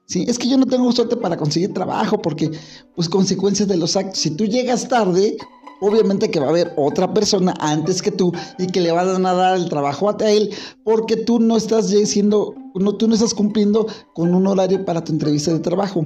Sí, 0.06 0.24
es 0.28 0.40
que 0.40 0.48
yo 0.48 0.58
no 0.58 0.66
tengo 0.66 0.90
suerte 0.94 1.18
para 1.18 1.36
conseguir 1.36 1.74
trabajo 1.74 2.22
porque, 2.22 2.50
pues, 2.96 3.10
consecuencias 3.10 3.68
de 3.68 3.76
los 3.76 3.98
actos. 3.98 4.20
Si 4.20 4.32
tú 4.32 4.46
llegas 4.46 4.88
tarde, 4.88 5.38
obviamente 5.82 6.32
que 6.32 6.40
va 6.40 6.48
a 6.48 6.50
haber 6.50 6.74
otra 6.76 7.14
persona 7.14 7.54
antes 7.60 8.02
que 8.02 8.12
tú 8.12 8.32
y 8.58 8.68
que 8.68 8.82
le 8.82 8.92
van 8.92 9.26
a 9.26 9.34
dar 9.34 9.58
el 9.58 9.70
trabajo 9.70 10.10
a 10.10 10.16
él 10.30 10.54
porque 10.84 11.16
tú 11.16 11.40
no 11.40 11.58
estás 11.58 11.88
siendo, 11.88 12.56
no, 12.76 12.96
tú 12.96 13.08
no 13.08 13.14
estás 13.16 13.34
cumpliendo 13.34 13.88
con 14.14 14.34
un 14.34 14.48
horario 14.48 14.86
para 14.86 15.04
tu 15.04 15.12
entrevista 15.12 15.54
de 15.54 15.60
trabajo. 15.60 16.06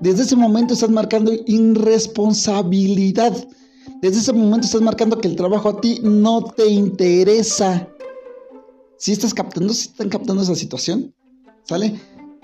Desde 0.00 0.22
ese 0.22 0.36
momento 0.36 0.74
estás 0.74 0.90
marcando 0.90 1.32
irresponsabilidad. 1.46 3.36
Desde 4.00 4.20
ese 4.20 4.32
momento 4.32 4.66
estás 4.66 4.80
marcando 4.80 5.18
que 5.18 5.28
el 5.28 5.36
trabajo 5.36 5.68
a 5.68 5.80
ti 5.80 6.00
no 6.02 6.42
te 6.44 6.66
interesa. 6.68 7.86
Si 8.96 9.12
estás 9.12 9.34
captando, 9.34 9.74
si 9.74 9.88
están 9.88 10.08
captando 10.08 10.42
esa 10.42 10.54
situación, 10.54 11.14
¿sale? 11.64 12.00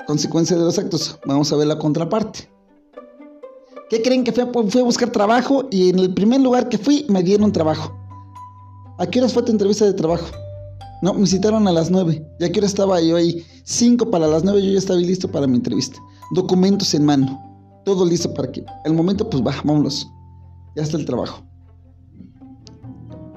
Consecuencia 0.07 0.57
de 0.57 0.65
los 0.65 0.79
actos. 0.79 1.19
Vamos 1.25 1.51
a 1.53 1.57
ver 1.57 1.67
la 1.67 1.79
contraparte. 1.79 2.56
¿Qué 3.89 4.03
creen 4.03 4.25
que 4.25 4.33
fui 4.33 4.43
a, 4.43 4.47
fui 4.47 4.81
a 4.81 4.85
buscar 4.85 5.11
trabajo 5.11 5.69
y 5.71 5.91
en 5.91 5.99
el 5.99 6.13
primer 6.13 6.41
lugar 6.41 6.69
que 6.69 6.79
fui 6.79 7.07
me 7.09 7.23
dieron 7.23 7.53
trabajo? 7.53 7.97
¿A 8.99 9.07
qué 9.07 9.21
horas 9.21 9.33
fue 9.33 9.43
tu 9.43 9.53
entrevista 9.53 9.85
de 9.85 9.95
trabajo? 9.95 10.27
No, 11.03 11.15
me 11.15 11.27
citaron 11.27 11.69
a 11.69 11.73
las 11.73 11.91
9. 11.91 12.27
¿Y 12.41 12.45
a 12.45 12.51
qué 12.51 12.59
hora 12.59 12.67
estaba 12.67 13.01
yo 13.01 13.17
ahí? 13.17 13.45
5 13.65 14.11
para 14.11 14.27
las 14.27 14.43
9 14.43 14.63
yo 14.63 14.73
ya 14.73 14.79
estaba 14.79 14.99
listo 14.99 15.31
para 15.31 15.47
mi 15.47 15.57
entrevista. 15.57 15.99
Documentos 16.33 16.95
en 16.95 17.05
mano. 17.05 17.41
Todo 17.85 18.05
listo 18.05 18.33
para 18.33 18.51
que. 18.51 18.65
El 18.85 18.95
momento, 18.95 19.29
pues 19.29 19.43
va, 19.43 19.55
vámonos 19.63 20.09
ya 20.77 20.83
está 20.83 20.99
el 20.99 21.07
trabajo. 21.07 21.43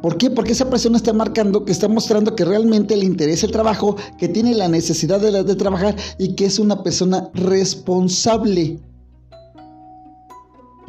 ¿Por 0.02 0.18
qué? 0.18 0.30
Porque 0.30 0.52
esa 0.52 0.70
persona 0.70 0.98
está 0.98 1.12
marcando 1.14 1.66
que 1.66 1.72
está 1.72 1.88
mostrando 1.88 2.36
que 2.36 2.46
realmente 2.46 2.96
le 2.96 3.06
interesa 3.06 3.46
el 3.46 3.52
trabajo, 3.52 3.96
que 4.18 4.28
tiene 4.28 4.54
la 4.54 4.68
necesidad 4.68 5.20
de, 5.20 5.44
de 5.44 5.56
trabajar 5.56 5.96
y 6.18 6.36
que 6.36 6.46
es 6.46 6.60
una 6.60 6.84
persona 6.84 7.30
responsable. 7.34 8.80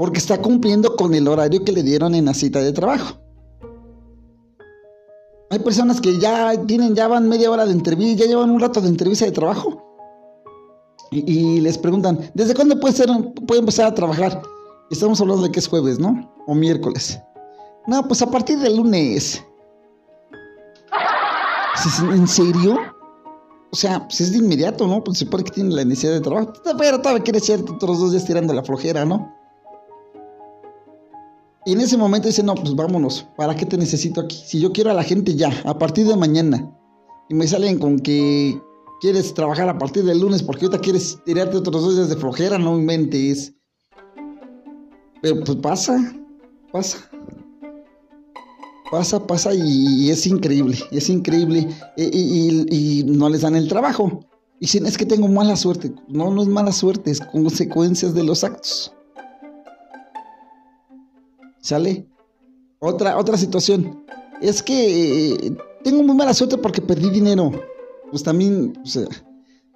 Porque 0.00 0.18
está 0.18 0.40
cumpliendo 0.40 0.96
con 0.96 1.12
el 1.12 1.28
horario 1.28 1.62
que 1.62 1.72
le 1.72 1.82
dieron 1.82 2.14
en 2.14 2.24
la 2.24 2.32
cita 2.32 2.60
de 2.60 2.72
trabajo. 2.72 3.20
Hay 5.50 5.58
personas 5.58 6.00
que 6.00 6.18
ya 6.18 6.54
tienen, 6.64 6.94
ya 6.94 7.06
van 7.06 7.28
media 7.28 7.50
hora 7.50 7.66
de 7.66 7.72
entrevista, 7.72 8.24
ya 8.24 8.30
llevan 8.30 8.48
un 8.48 8.60
rato 8.60 8.80
de 8.80 8.88
entrevista 8.88 9.26
de 9.26 9.32
trabajo. 9.32 9.84
Y, 11.10 11.60
les 11.60 11.76
preguntan, 11.76 12.18
¿desde 12.32 12.54
cuándo 12.54 12.80
puede, 12.80 12.94
ser, 12.94 13.10
puede 13.46 13.60
empezar 13.60 13.88
a 13.88 13.94
trabajar? 13.94 14.40
Estamos 14.90 15.20
hablando 15.20 15.42
de 15.42 15.52
que 15.52 15.60
es 15.60 15.68
jueves, 15.68 15.98
¿no? 15.98 16.32
O 16.46 16.54
miércoles. 16.54 17.20
No, 17.86 18.08
pues 18.08 18.22
a 18.22 18.30
partir 18.30 18.58
del 18.58 18.78
lunes. 18.78 19.44
¿En 22.10 22.26
serio? 22.26 22.78
O 23.70 23.76
sea, 23.76 24.08
pues 24.08 24.22
es 24.22 24.32
de 24.32 24.38
inmediato, 24.38 24.86
¿no? 24.86 25.04
Pues 25.04 25.18
se 25.18 25.26
supone 25.26 25.44
que 25.44 25.50
tiene 25.50 25.74
la 25.74 25.84
necesidad 25.84 26.12
de 26.12 26.20
trabajo. 26.22 26.54
Pero 26.78 27.02
todavía 27.02 27.22
quiere 27.22 27.40
ser 27.40 27.60
otros 27.60 28.00
dos 28.00 28.12
días 28.12 28.24
tirando 28.24 28.54
la 28.54 28.62
flojera, 28.62 29.04
¿no? 29.04 29.38
Y 31.66 31.72
en 31.72 31.80
ese 31.80 31.96
momento 31.96 32.28
dice, 32.28 32.42
no, 32.42 32.54
pues 32.54 32.74
vámonos. 32.74 33.26
¿Para 33.36 33.54
qué 33.54 33.66
te 33.66 33.76
necesito 33.76 34.22
aquí? 34.22 34.40
Si 34.46 34.60
yo 34.60 34.72
quiero 34.72 34.90
a 34.90 34.94
la 34.94 35.02
gente 35.02 35.34
ya, 35.34 35.50
a 35.64 35.78
partir 35.78 36.06
de 36.06 36.16
mañana. 36.16 36.74
Y 37.28 37.34
me 37.34 37.46
salen 37.46 37.78
con 37.78 37.98
que 37.98 38.60
quieres 39.00 39.34
trabajar 39.34 39.68
a 39.68 39.78
partir 39.78 40.04
del 40.04 40.20
lunes 40.20 40.42
porque 40.42 40.66
ahorita 40.66 40.82
quieres 40.82 41.18
tirarte 41.24 41.56
otros 41.56 41.82
dos 41.82 41.96
días 41.96 42.08
de 42.08 42.16
flojera, 42.16 42.58
no 42.58 42.78
inventes. 42.78 43.54
Pero 45.22 45.44
pues 45.44 45.58
pasa, 45.58 46.14
pasa. 46.72 47.10
Pasa, 48.90 49.24
pasa 49.24 49.54
y, 49.54 50.10
es 50.10 50.26
increíble, 50.26 50.76
es 50.90 51.08
increíble. 51.08 51.68
Y, 51.96 53.04
no 53.06 53.28
les 53.28 53.42
dan 53.42 53.54
el 53.54 53.68
trabajo. 53.68 54.26
Y 54.58 54.66
dicen, 54.66 54.86
es 54.86 54.98
que 54.98 55.06
tengo 55.06 55.28
mala 55.28 55.56
suerte. 55.56 55.94
No, 56.08 56.30
no 56.30 56.42
es 56.42 56.48
mala 56.48 56.72
suerte, 56.72 57.10
es 57.10 57.20
consecuencias 57.20 58.14
de 58.14 58.24
los 58.24 58.42
actos. 58.42 58.92
¿Sale? 61.60 62.06
Otra, 62.80 63.18
otra 63.18 63.36
situación. 63.36 64.04
Es 64.40 64.62
que 64.62 65.34
eh, 65.34 65.56
tengo 65.84 66.02
muy 66.02 66.16
mala 66.16 66.34
suerte 66.34 66.56
porque 66.56 66.80
perdí 66.80 67.10
dinero. 67.10 67.52
Pues 68.10 68.22
también, 68.22 68.78
o 68.82 68.86
sea, 68.86 69.06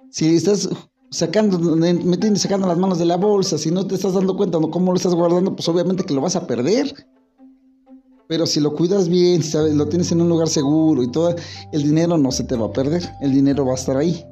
si 0.09 0.35
estás 0.35 0.69
sacando, 1.11 1.57
metiendo, 1.59 2.39
sacando 2.39 2.67
las 2.67 2.77
manos 2.77 2.99
de 2.99 3.05
la 3.05 3.17
bolsa, 3.17 3.57
si 3.57 3.71
no 3.71 3.85
te 3.85 3.95
estás 3.95 4.13
dando 4.13 4.35
cuenta 4.35 4.59
de 4.59 4.69
cómo 4.69 4.91
lo 4.91 4.97
estás 4.97 5.13
guardando, 5.13 5.55
pues 5.55 5.67
obviamente 5.69 6.03
que 6.03 6.13
lo 6.13 6.21
vas 6.21 6.35
a 6.35 6.47
perder. 6.47 7.07
Pero 8.27 8.47
si 8.47 8.59
lo 8.59 8.73
cuidas 8.73 9.07
bien, 9.07 9.43
¿sabes? 9.43 9.75
lo 9.75 9.87
tienes 9.87 10.11
en 10.11 10.21
un 10.21 10.29
lugar 10.29 10.49
seguro 10.49 11.03
y 11.03 11.11
todo, 11.11 11.35
el 11.71 11.83
dinero 11.83 12.17
no 12.17 12.31
se 12.31 12.43
te 12.43 12.55
va 12.55 12.65
a 12.65 12.71
perder, 12.73 13.07
el 13.21 13.31
dinero 13.31 13.65
va 13.65 13.73
a 13.73 13.75
estar 13.75 13.97
ahí. 13.97 14.25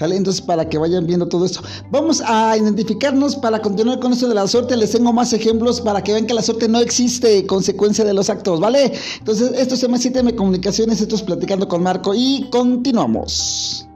¿Sale? 0.00 0.16
Entonces, 0.16 0.40
para 0.40 0.66
que 0.66 0.78
vayan 0.78 1.06
viendo 1.06 1.28
todo 1.28 1.44
esto, 1.44 1.60
vamos 1.90 2.22
a 2.24 2.56
identificarnos 2.56 3.36
para 3.36 3.60
continuar 3.60 4.00
con 4.00 4.14
esto 4.14 4.30
de 4.30 4.34
la 4.34 4.46
suerte. 4.46 4.74
Les 4.74 4.92
tengo 4.92 5.12
más 5.12 5.34
ejemplos 5.34 5.82
para 5.82 6.02
que 6.02 6.14
vean 6.14 6.26
que 6.26 6.32
la 6.32 6.40
suerte 6.40 6.68
no 6.68 6.80
existe, 6.80 7.44
consecuencia 7.44 8.02
de 8.02 8.14
los 8.14 8.30
actos, 8.30 8.60
¿vale? 8.60 8.94
Entonces, 9.18 9.52
esto 9.58 9.76
se 9.76 9.82
llama 9.82 9.98
7M 9.98 10.34
Comunicaciones, 10.36 11.02
esto 11.02 11.16
es 11.16 11.22
Platicando 11.22 11.68
con 11.68 11.82
Marco 11.82 12.14
y 12.14 12.48
continuamos. 12.50 13.89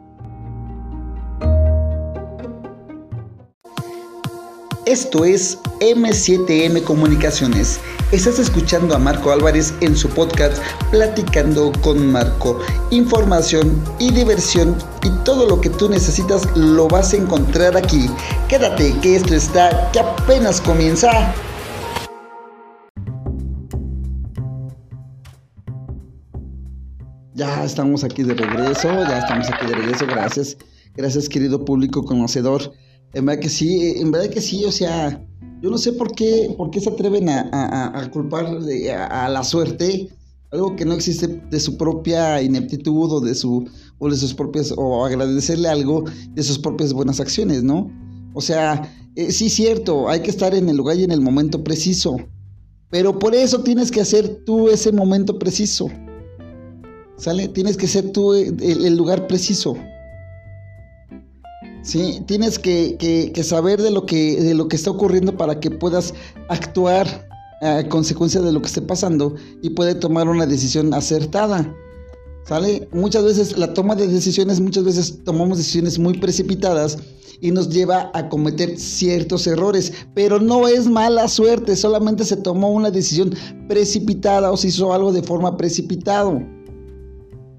Esto 4.87 5.25
es 5.25 5.59
M7M 5.81 6.85
Comunicaciones. 6.85 7.81
Estás 8.13 8.39
escuchando 8.39 8.95
a 8.95 8.99
Marco 8.99 9.33
Álvarez 9.33 9.73
en 9.81 9.97
su 9.97 10.11
podcast 10.11 10.63
Platicando 10.91 11.73
con 11.81 12.13
Marco. 12.13 12.61
Información 12.91 13.83
y 13.99 14.13
diversión 14.13 14.77
y 15.03 15.09
todo 15.25 15.49
lo 15.49 15.59
que 15.59 15.71
tú 15.71 15.89
necesitas 15.89 16.55
lo 16.55 16.87
vas 16.87 17.15
a 17.15 17.17
encontrar 17.17 17.79
aquí. 17.79 18.11
Quédate 18.47 18.95
que 19.01 19.17
esto 19.17 19.35
está 19.35 19.91
que 19.91 20.01
apenas 20.01 20.61
comienza. 20.61 21.35
Ya 27.33 27.65
estamos 27.65 28.05
aquí 28.05 28.23
de 28.23 28.35
regreso, 28.35 29.03
ya 29.05 29.21
estamos 29.21 29.49
aquí 29.49 29.67
de 29.67 29.77
regreso, 29.77 30.05
gracias. 30.07 30.59
Gracias 30.95 31.31
querido 31.31 31.65
público 31.65 32.05
conocedor 32.05 32.71
en 33.15 33.27
verdad 33.27 33.41
que 33.41 33.49
sí, 33.49 33.95
en 33.97 34.11
verdad 34.11 34.29
que 34.29 34.41
sí, 34.41 34.65
o 34.65 34.73
sea, 34.73 35.25
yo 35.63 35.71
no 35.71 35.79
sé 35.79 35.93
por 35.93 36.13
qué, 36.15 36.53
por 36.57 36.71
qué 36.71 36.81
se 36.81 36.91
atreven 36.91 37.29
a, 37.29 38.11
culpar 38.13 38.47
a, 38.47 39.29
la 39.29 39.45
suerte, 39.45 40.09
algo 40.51 40.77
que 40.77 40.85
no 40.85 40.95
existe 40.95 41.43
de 41.51 41.61
su 41.61 41.79
propia 41.79 42.43
ineptitud 42.43 43.13
o 43.13 43.21
de 43.21 43.35
su 43.35 43.67
o 43.99 44.11
de 44.11 44.17
sus 44.17 44.35
propias 44.35 44.75
o 44.77 45.05
agradecerle 45.05 45.69
algo 45.69 46.05
de 46.35 46.43
sus 46.43 46.59
propias 46.59 46.93
buenas 46.93 47.21
acciones, 47.21 47.63
¿no? 47.63 47.91
O 48.35 48.41
sea, 48.41 48.93
eh, 49.17 49.33
sí 49.33 49.49
cierto, 49.49 50.09
hay 50.09 50.21
que 50.21 50.31
estar 50.31 50.55
en 50.55 50.69
el 50.69 50.77
lugar 50.77 50.97
y 50.99 51.05
en 51.05 51.13
el 51.13 51.21
momento 51.21 51.63
preciso, 51.63 52.17
pero 52.91 53.19
por 53.19 53.35
eso 53.35 53.63
tienes 53.63 53.91
que 53.91 54.01
hacer 54.01 54.43
tú 54.45 54.69
ese 54.69 54.93
momento 54.93 55.39
preciso. 55.39 55.89
¿Sale? 57.17 57.47
Tienes 57.47 57.77
que 57.77 57.87
ser 57.87 58.11
tú 58.11 58.35
el 58.35 58.97
lugar 58.97 59.29
preciso. 59.29 59.77
Sí, 61.85 62.23
tienes 62.27 62.59
que, 62.59 63.33
saber 63.45 63.81
de 63.83 63.91
lo 63.91 64.07
que, 64.07 64.41
de 64.41 64.55
lo 64.55 64.69
que 64.69 64.77
está 64.77 64.91
ocurriendo 64.91 65.37
para 65.37 65.61
que 65.61 65.71
puedas 65.71 66.15
actuar 66.49 67.29
a 67.61 67.87
consecuencia 67.89 68.41
de 68.41 68.53
lo 68.53 68.61
que 68.61 68.69
esté 68.69 68.81
pasando 68.81 69.35
y 69.63 69.71
puede 69.71 69.95
tomar 69.95 70.29
una 70.29 70.47
decisión 70.47 70.95
acertada. 70.95 71.73
¿Sale? 72.47 72.89
Muchas 72.93 73.25
veces 73.25 73.57
la 73.57 73.73
toma 73.73 73.95
de 73.95 74.07
decisiones, 74.07 74.61
muchas 74.61 74.85
veces 74.85 75.25
tomamos 75.25 75.59
decisiones 75.59 75.99
muy 75.99 76.19
precipitadas 76.19 76.99
y 77.41 77.51
nos 77.51 77.69
lleva 77.69 78.11
a 78.15 78.29
cometer 78.29 78.79
ciertos 78.79 79.47
errores, 79.47 79.93
pero 80.15 80.41
no 80.41 80.69
es 80.69 80.87
mala 80.87 81.29
suerte, 81.29 81.77
solamente 81.77 82.25
se 82.25 82.37
tomó 82.37 82.71
una 82.71 82.91
decisión 82.91 83.35
precipitada 83.69 84.51
o 84.51 84.57
se 84.57 84.69
hizo 84.69 84.93
algo 84.93 85.13
de 85.13 85.23
forma 85.23 85.57
precipitado. 85.57 86.43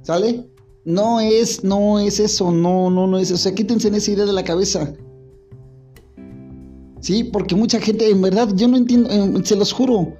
¿Sale? 0.01 0.47
No 0.85 1.19
es, 1.19 1.63
no 1.63 1.99
es 1.99 2.19
eso, 2.19 2.51
no, 2.51 2.89
no, 2.89 3.07
no 3.07 3.17
es 3.17 3.25
eso. 3.25 3.35
O 3.35 3.37
sea, 3.37 3.55
quítense 3.55 3.89
esa 3.89 4.11
idea 4.11 4.25
de 4.25 4.33
la 4.33 4.43
cabeza. 4.43 4.93
Sí, 7.01 7.23
porque 7.23 7.55
mucha 7.55 7.79
gente, 7.79 8.09
en 8.09 8.21
verdad, 8.21 8.49
yo 8.55 8.67
no 8.67 8.77
entiendo, 8.77 9.09
eh, 9.09 9.41
se 9.43 9.55
los 9.55 9.73
juro. 9.73 10.15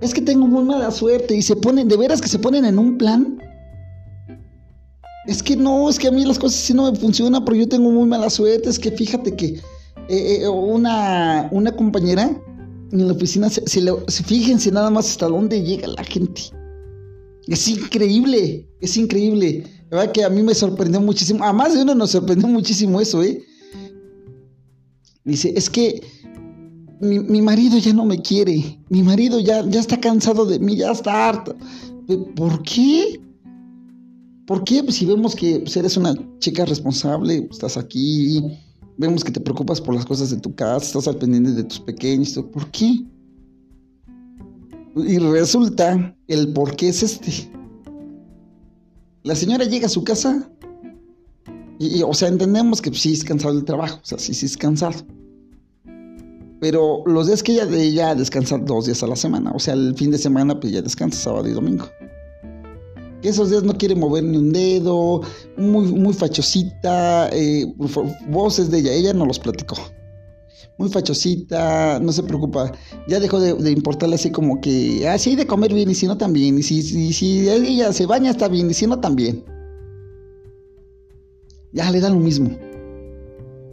Es 0.00 0.14
que 0.14 0.20
tengo 0.20 0.46
muy 0.46 0.64
mala 0.64 0.90
suerte 0.90 1.34
y 1.34 1.42
se 1.42 1.56
ponen, 1.56 1.88
de 1.88 1.96
veras 1.96 2.20
que 2.20 2.28
se 2.28 2.38
ponen 2.38 2.64
en 2.64 2.78
un 2.78 2.98
plan. 2.98 3.38
Es 5.26 5.42
que 5.42 5.56
no, 5.56 5.88
es 5.90 5.98
que 5.98 6.08
a 6.08 6.10
mí 6.10 6.24
las 6.24 6.38
cosas 6.38 6.58
sí 6.58 6.72
no 6.72 6.90
me 6.90 6.98
funcionan, 6.98 7.44
pero 7.44 7.56
yo 7.56 7.68
tengo 7.68 7.90
muy 7.90 8.08
mala 8.08 8.30
suerte. 8.30 8.70
Es 8.70 8.78
que 8.78 8.90
fíjate 8.90 9.36
que 9.36 9.60
eh, 10.08 10.40
eh, 10.42 10.48
una, 10.48 11.48
una 11.50 11.72
compañera 11.74 12.30
en 12.92 13.06
la 13.06 13.12
oficina, 13.12 13.50
se, 13.50 14.24
fíjense 14.24 14.70
nada 14.70 14.90
más 14.90 15.08
hasta 15.10 15.28
dónde 15.28 15.62
llega 15.62 15.88
la 15.88 16.04
gente. 16.04 16.42
Es 17.46 17.68
increíble, 17.68 18.66
es 18.80 18.96
increíble. 18.96 19.64
La 19.90 19.98
verdad 19.98 20.12
que 20.12 20.24
a 20.24 20.28
mí 20.28 20.42
me 20.42 20.54
sorprendió 20.54 21.00
muchísimo. 21.00 21.44
A 21.44 21.52
más 21.52 21.74
de 21.74 21.82
uno 21.82 21.94
nos 21.94 22.10
sorprendió 22.10 22.48
muchísimo 22.48 23.00
eso, 23.00 23.22
¿eh? 23.22 23.42
Dice, 25.24 25.52
es 25.56 25.70
que 25.70 26.02
mi, 27.00 27.42
marido 27.42 27.78
ya 27.78 27.92
no 27.92 28.04
me 28.04 28.20
quiere. 28.20 28.78
Mi 28.88 29.02
marido 29.02 29.40
ya, 29.40 29.64
ya 29.66 29.80
está 29.80 29.98
cansado 29.98 30.44
de 30.44 30.58
mí, 30.58 30.76
ya 30.76 30.90
está 30.90 31.28
harto. 31.28 31.56
¿Por 32.34 32.62
qué? 32.62 33.20
¿Por 34.46 34.64
qué? 34.64 34.82
Pues 34.82 34.96
si 34.96 35.06
vemos 35.06 35.34
que 35.34 35.60
pues, 35.60 35.76
eres 35.76 35.96
una 35.96 36.14
chica 36.38 36.64
responsable, 36.64 37.46
estás 37.50 37.76
aquí, 37.76 38.42
vemos 38.96 39.22
que 39.22 39.30
te 39.30 39.40
preocupas 39.40 39.80
por 39.80 39.94
las 39.94 40.06
cosas 40.06 40.30
de 40.30 40.38
tu 40.38 40.54
casa, 40.54 40.86
estás 40.86 41.08
al 41.08 41.16
pendiente 41.16 41.52
de 41.52 41.64
tus 41.64 41.80
pequeños. 41.80 42.32
¿Por 42.52 42.70
qué? 42.70 43.04
Y 44.96 45.18
resulta, 45.18 46.16
el 46.26 46.52
por 46.52 46.74
qué 46.76 46.88
es 46.88 47.02
este. 47.02 47.50
La 49.28 49.34
señora 49.34 49.66
llega 49.66 49.88
a 49.88 49.90
su 49.90 50.04
casa 50.04 50.50
y, 51.78 52.02
o 52.02 52.14
sea, 52.14 52.28
entendemos 52.28 52.80
que 52.80 52.94
sí 52.94 53.12
es 53.12 53.22
cansado 53.22 53.54
del 53.54 53.66
trabajo, 53.66 54.00
o 54.02 54.06
sea, 54.06 54.18
sí, 54.18 54.32
sí 54.32 54.46
es 54.46 54.56
cansado. 54.56 55.04
Pero 56.62 57.02
los 57.04 57.26
días 57.26 57.42
que 57.42 57.52
ella, 57.52 57.68
ella 57.70 58.14
descansa 58.14 58.56
dos 58.56 58.86
días 58.86 59.02
a 59.02 59.06
la 59.06 59.16
semana, 59.16 59.52
o 59.54 59.58
sea, 59.58 59.74
el 59.74 59.94
fin 59.96 60.10
de 60.10 60.16
semana 60.16 60.58
pues 60.58 60.72
ya 60.72 60.80
descansa 60.80 61.24
sábado 61.24 61.46
y 61.46 61.52
domingo. 61.52 61.84
esos 63.22 63.50
días 63.50 63.64
no 63.64 63.76
quiere 63.76 63.94
mover 63.94 64.24
ni 64.24 64.38
un 64.38 64.50
dedo, 64.50 65.20
muy, 65.58 65.92
muy 65.92 66.14
fachosita, 66.14 67.28
eh, 67.30 67.70
voces 68.30 68.70
de 68.70 68.78
ella, 68.78 68.92
ella 68.94 69.12
no 69.12 69.26
los 69.26 69.38
platicó. 69.38 69.76
Muy 70.78 70.88
fachosita, 70.88 71.98
no 72.00 72.12
se 72.12 72.22
preocupa. 72.22 72.72
Ya 73.08 73.20
dejó 73.20 73.40
de, 73.40 73.70
importarle 73.70 74.14
así 74.14 74.30
como 74.30 74.60
que, 74.60 75.08
ah, 75.08 75.18
sí 75.18 75.30
hay 75.30 75.36
de 75.36 75.46
comer 75.46 75.74
bien 75.74 75.90
y 75.90 75.94
si 75.94 76.06
no 76.06 76.16
también. 76.16 76.58
Y 76.58 76.62
si, 76.62 76.82
si, 76.82 77.12
si 77.12 77.48
ella 77.48 77.92
se 77.92 78.06
baña 78.06 78.30
está 78.30 78.48
bien 78.48 78.70
y 78.70 78.74
si 78.74 78.86
no 78.86 79.00
también. 79.00 79.44
Ya 81.72 81.90
le 81.90 82.00
da 82.00 82.10
lo 82.10 82.16
mismo. 82.16 82.50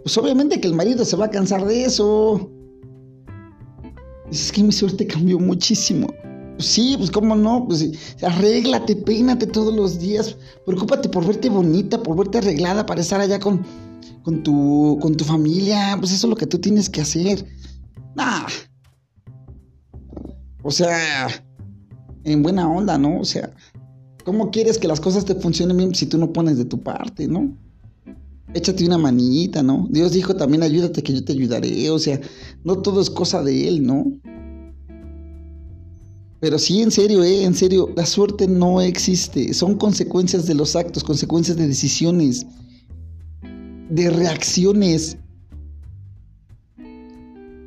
Pues 0.03 0.17
obviamente 0.17 0.59
que 0.59 0.67
el 0.67 0.75
marido 0.75 1.05
se 1.05 1.15
va 1.15 1.25
a 1.25 1.31
cansar 1.31 1.65
de 1.65 1.85
eso. 1.85 2.49
Es 4.31 4.51
que 4.51 4.63
mi 4.63 4.71
suerte 4.71 5.07
cambió 5.07 5.39
muchísimo. 5.39 6.07
Pues 6.57 6.67
sí, 6.67 6.95
pues 6.97 7.11
cómo 7.11 7.35
no, 7.35 7.65
pues 7.67 8.15
arréglate, 8.21 8.95
peínate 8.95 9.45
todos 9.45 9.75
los 9.75 9.99
días, 9.99 10.37
preocúpate 10.65 11.09
por 11.09 11.25
verte 11.25 11.49
bonita, 11.49 12.01
por 12.01 12.15
verte 12.15 12.37
arreglada 12.37 12.85
para 12.85 13.01
estar 13.01 13.19
allá 13.19 13.39
con, 13.39 13.65
con 14.23 14.43
tu, 14.43 14.97
con 15.01 15.15
tu 15.15 15.23
familia, 15.23 15.95
pues 15.99 16.11
eso 16.11 16.27
es 16.27 16.29
lo 16.29 16.35
que 16.35 16.47
tú 16.47 16.59
tienes 16.59 16.89
que 16.89 17.01
hacer. 17.01 17.45
Nah. 18.15 18.47
O 20.63 20.71
sea, 20.71 21.27
en 22.23 22.41
buena 22.41 22.67
onda, 22.69 22.97
¿no? 22.97 23.19
O 23.19 23.25
sea, 23.25 23.53
¿cómo 24.23 24.51
quieres 24.51 24.77
que 24.77 24.87
las 24.87 24.99
cosas 24.99 25.25
te 25.25 25.35
funcionen 25.35 25.77
bien 25.77 25.95
si 25.95 26.07
tú 26.07 26.17
no 26.17 26.33
pones 26.33 26.57
de 26.57 26.65
tu 26.65 26.81
parte, 26.81 27.27
¿no? 27.27 27.55
Échate 28.53 28.85
una 28.85 28.97
manita, 28.97 29.61
¿no? 29.61 29.87
Dios 29.91 30.13
dijo 30.13 30.35
también 30.35 30.63
ayúdate 30.63 31.03
que 31.03 31.13
yo 31.13 31.23
te 31.23 31.33
ayudaré, 31.33 31.89
o 31.89 31.99
sea, 31.99 32.19
no 32.63 32.77
todo 32.77 33.01
es 33.01 33.09
cosa 33.09 33.43
de 33.43 33.67
Él, 33.67 33.85
¿no? 33.85 34.05
Pero 36.39 36.59
sí, 36.59 36.81
en 36.81 36.91
serio, 36.91 37.23
¿eh? 37.23 37.43
En 37.43 37.53
serio, 37.53 37.89
la 37.95 38.05
suerte 38.05 38.47
no 38.47 38.81
existe, 38.81 39.53
son 39.53 39.75
consecuencias 39.77 40.45
de 40.45 40.55
los 40.55 40.75
actos, 40.75 41.03
consecuencias 41.03 41.57
de 41.57 41.67
decisiones 41.67 42.45
de 43.89 44.09
reacciones. 44.09 45.17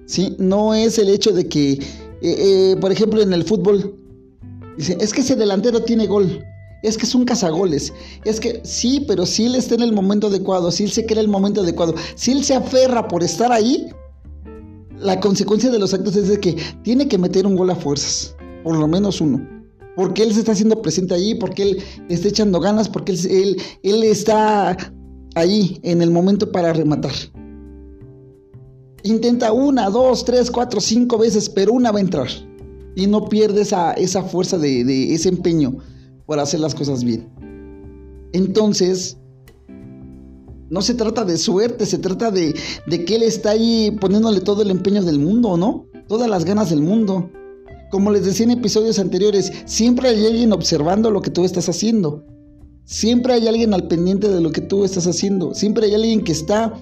¿Sí? 0.07 0.35
No 0.38 0.74
es 0.74 0.98
el 0.98 1.11
hecho 1.11 1.33
de 1.33 1.46
que, 1.48 1.72
eh, 1.72 1.81
eh, 2.22 2.76
por 2.81 2.90
ejemplo, 2.90 3.20
en 3.20 3.33
el 3.33 3.44
fútbol, 3.44 3.94
dice, 4.76 4.96
es 5.00 5.12
que 5.12 5.20
ese 5.20 5.37
delantero 5.37 5.83
tiene 5.83 6.07
gol, 6.07 6.42
es 6.83 6.96
que 6.96 7.04
es 7.04 7.14
un 7.14 7.24
cazagoles, 7.24 7.92
es 8.24 8.40
que 8.40 8.61
sí, 8.64 9.04
pero 9.07 9.26
si 9.26 9.46
él 9.46 9.54
está 9.54 9.74
en 9.74 9.83
el 9.83 9.92
momento 9.92 10.28
adecuado, 10.28 10.70
si 10.70 10.85
él 10.85 10.90
se 10.90 11.04
cree 11.04 11.20
el 11.20 11.28
momento 11.28 11.61
adecuado, 11.61 11.94
si 12.14 12.33
él 12.33 12.42
se 12.42 12.54
aferra 12.54 13.07
por 13.07 13.22
estar 13.22 13.52
ahí, 13.52 13.88
la 14.98 15.20
consecuencia 15.20 15.70
de 15.70 15.78
los 15.78 15.92
actos 15.92 16.16
es 16.16 16.28
de 16.28 16.40
que 16.40 16.57
tiene 16.83 17.07
que 17.07 17.18
meter 17.18 17.46
un 17.46 17.57
gol 17.57 17.70
a 17.70 17.76
fuerzas, 17.76 18.35
por 18.64 18.76
lo 18.76 18.88
menos 18.88 19.20
uno. 19.20 19.46
Porque 19.94 20.22
él 20.22 20.33
se 20.33 20.40
está 20.40 20.52
haciendo 20.52 20.81
presente 20.81 21.14
ahí, 21.14 21.35
porque 21.35 21.62
él 21.62 21.83
está 22.09 22.28
echando 22.28 22.61
ganas, 22.61 22.88
porque 22.88 23.12
él, 23.12 23.61
él 23.83 24.02
está 24.04 24.76
ahí 25.38 25.81
en 25.83 26.03
el 26.03 26.11
momento 26.11 26.51
para 26.51 26.72
rematar. 26.72 27.12
Intenta 29.03 29.53
una, 29.53 29.88
dos, 29.90 30.24
tres, 30.24 30.51
cuatro, 30.51 30.81
cinco 30.81 31.18
veces, 31.18 31.48
pero 31.48 31.72
una 31.72 31.92
va 31.92 31.98
a 31.98 32.03
entrar. 32.03 32.29
Y 32.94 33.07
no 33.07 33.29
pierde 33.29 33.62
esa, 33.62 33.92
esa 33.92 34.22
fuerza 34.22 34.59
de, 34.59 35.14
ese 35.14 35.29
empeño 35.29 35.77
por 36.27 36.38
hacer 36.40 36.61
las 36.61 36.74
cosas 36.74 37.05
bien. 37.05 37.29
Entonces, 38.33 39.16
no 40.68 40.83
se 40.83 40.94
trata 40.94 41.24
de 41.24 41.38
suerte, 41.38 41.87
se 41.87 41.98
trata 41.98 42.31
de, 42.31 42.55
de, 42.87 43.05
que 43.05 43.16
él 43.16 43.22
está 43.22 43.51
ahí 43.51 43.96
poniéndole 44.01 44.40
todo 44.40 44.62
el 44.62 44.70
empeño 44.70 45.03
del 45.03 45.18
mundo, 45.18 45.57
¿no? 45.57 45.87
Todas 46.09 46.29
las 46.29 46.44
ganas 46.44 46.70
del 46.70 46.83
mundo. 46.83 47.31
Como 47.90 48.11
les 48.11 48.24
decía 48.24 48.44
en 48.44 48.51
episodios 48.51 48.98
anteriores, 48.98 49.53
siempre 49.64 50.11
hay 50.11 50.27
alguien 50.27 50.53
observando 50.53 51.11
lo 51.11 51.22
que 51.22 51.31
tú 51.31 51.44
estás 51.44 51.68
haciendo. 51.68 52.24
Siempre 52.88 53.35
hay 53.35 53.46
alguien 53.46 53.74
al 53.74 53.87
pendiente 53.87 54.31
de 54.31 54.40
lo 54.40 54.51
que 54.51 54.62
tú 54.62 54.83
estás 54.83 55.07
haciendo. 55.07 55.55
Siempre 55.55 55.85
hay 55.85 55.94
alguien 55.94 56.24
que 56.24 56.33
está 56.33 56.72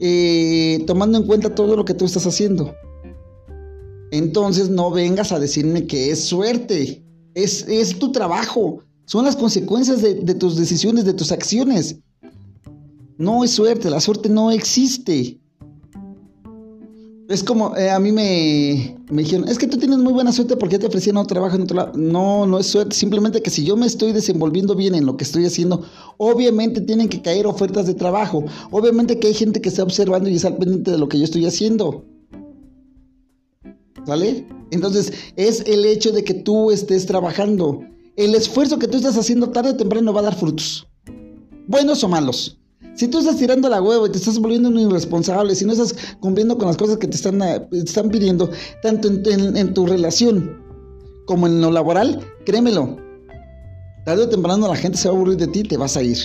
eh, 0.00 0.84
tomando 0.86 1.16
en 1.16 1.24
cuenta 1.24 1.54
todo 1.54 1.74
lo 1.76 1.86
que 1.86 1.94
tú 1.94 2.04
estás 2.04 2.26
haciendo. 2.26 2.74
Entonces 4.10 4.68
no 4.68 4.90
vengas 4.90 5.32
a 5.32 5.38
decirme 5.38 5.86
que 5.86 6.10
es 6.10 6.22
suerte. 6.22 7.02
Es, 7.32 7.66
es 7.68 7.98
tu 7.98 8.12
trabajo. 8.12 8.80
Son 9.06 9.24
las 9.24 9.34
consecuencias 9.34 10.02
de, 10.02 10.16
de 10.16 10.34
tus 10.34 10.58
decisiones, 10.58 11.06
de 11.06 11.14
tus 11.14 11.32
acciones. 11.32 12.00
No 13.16 13.42
es 13.42 13.52
suerte. 13.52 13.88
La 13.88 14.02
suerte 14.02 14.28
no 14.28 14.50
existe. 14.50 15.40
Es 17.28 17.42
como, 17.42 17.76
eh, 17.76 17.90
a 17.90 17.98
mí 17.98 18.12
me, 18.12 18.96
me, 19.10 19.22
dijeron, 19.22 19.48
es 19.48 19.58
que 19.58 19.66
tú 19.66 19.78
tienes 19.78 19.98
muy 19.98 20.12
buena 20.12 20.30
suerte 20.30 20.56
porque 20.56 20.78
te 20.78 20.86
ofrecían 20.86 21.16
otro 21.16 21.34
trabajo 21.34 21.56
en 21.56 21.62
otro 21.62 21.76
lado. 21.76 21.92
No, 21.96 22.46
no 22.46 22.58
es 22.60 22.66
suerte, 22.66 22.94
simplemente 22.94 23.42
que 23.42 23.50
si 23.50 23.64
yo 23.64 23.76
me 23.76 23.86
estoy 23.86 24.12
desenvolviendo 24.12 24.76
bien 24.76 24.94
en 24.94 25.06
lo 25.06 25.16
que 25.16 25.24
estoy 25.24 25.44
haciendo, 25.44 25.84
obviamente 26.18 26.80
tienen 26.80 27.08
que 27.08 27.22
caer 27.22 27.48
ofertas 27.48 27.86
de 27.86 27.94
trabajo. 27.94 28.44
Obviamente 28.70 29.18
que 29.18 29.26
hay 29.26 29.34
gente 29.34 29.60
que 29.60 29.70
está 29.70 29.82
observando 29.82 30.30
y 30.30 30.36
está 30.36 30.56
pendiente 30.56 30.92
de 30.92 30.98
lo 30.98 31.08
que 31.08 31.18
yo 31.18 31.24
estoy 31.24 31.46
haciendo. 31.46 32.04
¿Sale? 34.06 34.46
Entonces, 34.70 35.12
es 35.34 35.64
el 35.66 35.84
hecho 35.84 36.12
de 36.12 36.22
que 36.22 36.34
tú 36.34 36.70
estés 36.70 37.06
trabajando. 37.06 37.80
El 38.14 38.36
esfuerzo 38.36 38.78
que 38.78 38.86
tú 38.86 38.98
estás 38.98 39.18
haciendo 39.18 39.50
tarde 39.50 39.70
o 39.70 39.76
temprano 39.76 40.12
va 40.12 40.20
a 40.20 40.24
dar 40.24 40.36
frutos. 40.36 40.86
Buenos 41.66 42.04
o 42.04 42.08
malos. 42.08 42.56
Si 42.96 43.08
tú 43.08 43.18
estás 43.18 43.36
tirando 43.36 43.68
la 43.68 43.82
huevo 43.82 44.06
y 44.06 44.10
te 44.10 44.16
estás 44.16 44.38
volviendo 44.38 44.70
un 44.70 44.78
irresponsable, 44.78 45.54
si 45.54 45.66
no 45.66 45.72
estás 45.72 45.94
cumpliendo 46.18 46.56
con 46.56 46.66
las 46.68 46.78
cosas 46.78 46.96
que 46.96 47.06
te 47.06 47.16
están, 47.16 47.42
eh, 47.42 47.68
están 47.72 48.08
pidiendo, 48.08 48.50
tanto 48.82 49.08
en, 49.08 49.74
tu 49.74 49.86
relación 49.86 50.64
como 51.26 51.46
en 51.46 51.60
lo 51.60 51.70
laboral, 51.70 52.20
créemelo, 52.46 52.96
tarde 54.06 54.22
o 54.22 54.28
temprano 54.30 54.66
la 54.66 54.76
gente 54.76 54.96
se 54.96 55.08
va 55.08 55.14
a 55.14 55.16
aburrir 55.18 55.36
de 55.36 55.46
ti 55.46 55.60
y 55.60 55.64
te 55.64 55.76
vas 55.76 55.94
a 55.98 56.02
ir. 56.02 56.16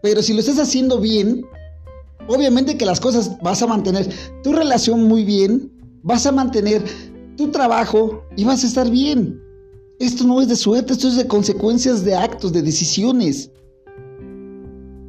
Pero 0.00 0.22
si 0.22 0.32
lo 0.32 0.40
estás 0.40 0.58
haciendo 0.58 0.98
bien, 0.98 1.44
obviamente 2.26 2.78
que 2.78 2.86
las 2.86 2.98
cosas 2.98 3.36
vas 3.42 3.60
a 3.60 3.66
mantener 3.66 4.08
tu 4.42 4.54
relación 4.54 5.04
muy 5.04 5.24
bien, 5.24 5.70
vas 6.02 6.24
a 6.24 6.32
mantener 6.32 6.82
tu 7.36 7.50
trabajo 7.50 8.24
y 8.34 8.44
vas 8.44 8.64
a 8.64 8.66
estar 8.66 8.88
bien. 8.88 9.38
Esto 9.98 10.24
no 10.24 10.40
es 10.40 10.48
de 10.48 10.56
suerte, 10.56 10.94
esto 10.94 11.08
es 11.08 11.16
de 11.16 11.26
consecuencias 11.26 12.02
de 12.02 12.14
actos, 12.14 12.52
de 12.52 12.62
decisiones. 12.62 13.50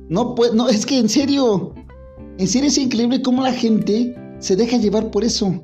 No, 0.10 0.34
pues, 0.34 0.54
no, 0.54 0.68
es 0.68 0.86
que 0.86 0.98
en 0.98 1.08
serio, 1.08 1.74
En 2.38 2.48
serio 2.48 2.68
es 2.68 2.78
increíble 2.78 3.22
cómo 3.22 3.44
la 3.44 3.54
gente 3.54 4.16
se 4.40 4.56
deja 4.56 4.78
llevar 4.78 5.12
por 5.12 5.24
eso. 5.24 5.64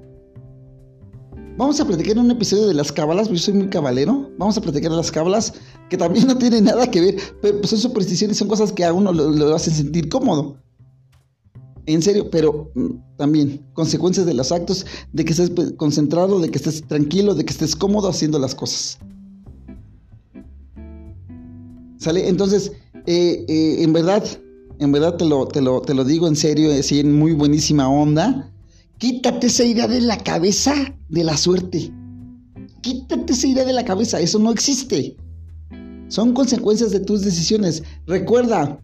Vamos 1.57 1.79
a 1.79 1.85
platicar 1.85 2.13
en 2.13 2.25
un 2.25 2.31
episodio 2.31 2.67
de 2.67 2.73
las 2.73 2.91
cábalas, 2.91 3.29
yo 3.29 3.37
soy 3.37 3.53
muy 3.53 3.69
cabalero. 3.69 4.29
Vamos 4.37 4.57
a 4.57 4.61
platicar 4.61 4.91
de 4.91 4.97
las 4.97 5.11
cábalas, 5.11 5.53
que 5.89 5.97
también 5.97 6.27
no 6.27 6.37
tienen 6.37 6.65
nada 6.65 6.89
que 6.91 7.01
ver, 7.01 7.15
pero 7.41 7.57
pues 7.59 7.69
son 7.69 7.79
supersticiones, 7.79 8.37
son 8.37 8.47
cosas 8.47 8.71
que 8.71 8.83
a 8.83 8.93
uno 8.93 9.13
lo, 9.13 9.55
hacen 9.55 9.73
sentir 9.73 10.09
cómodo. 10.09 10.57
En 11.87 12.01
serio, 12.01 12.29
pero 12.29 12.71
mm, 12.75 13.15
también 13.17 13.65
consecuencias 13.73 14.25
de 14.25 14.33
los 14.33 14.51
actos, 14.51 14.85
de 15.13 15.23
que 15.23 15.31
estés 15.31 15.49
pues, 15.49 15.71
concentrado, 15.73 16.39
de 16.39 16.49
que 16.49 16.57
estés 16.57 16.85
tranquilo, 16.85 17.35
de 17.35 17.45
que 17.45 17.53
estés 17.53 17.75
cómodo 17.75 18.09
haciendo 18.09 18.37
las 18.37 18.53
cosas. 18.53 18.99
¿Sale? 21.97 22.27
Entonces, 22.27 22.73
eh, 23.07 23.45
eh, 23.47 23.83
en 23.83 23.93
verdad, 23.93 24.23
en 24.79 24.91
verdad 24.91 25.15
te 25.17 25.25
lo, 25.25 25.47
te 25.47 25.61
lo, 25.61 25.81
te 25.81 25.93
lo 25.93 26.03
digo 26.03 26.27
en 26.27 26.35
serio, 26.35 26.71
en 26.71 27.13
muy 27.13 27.33
buenísima 27.33 27.89
onda. 27.89 28.51
Quítate 28.97 29.47
esa 29.47 29.63
idea 29.63 29.87
de 29.87 30.01
la 30.01 30.17
cabeza 30.17 30.73
de 31.09 31.23
la 31.23 31.37
suerte. 31.37 31.91
Quítate 32.81 33.33
esa 33.33 33.47
idea 33.47 33.65
de 33.65 33.73
la 33.73 33.85
cabeza, 33.85 34.19
eso 34.19 34.39
no 34.39 34.51
existe. 34.51 35.15
Son 36.07 36.33
consecuencias 36.33 36.91
de 36.91 36.99
tus 36.99 37.21
decisiones. 37.21 37.83
Recuerda, 38.05 38.79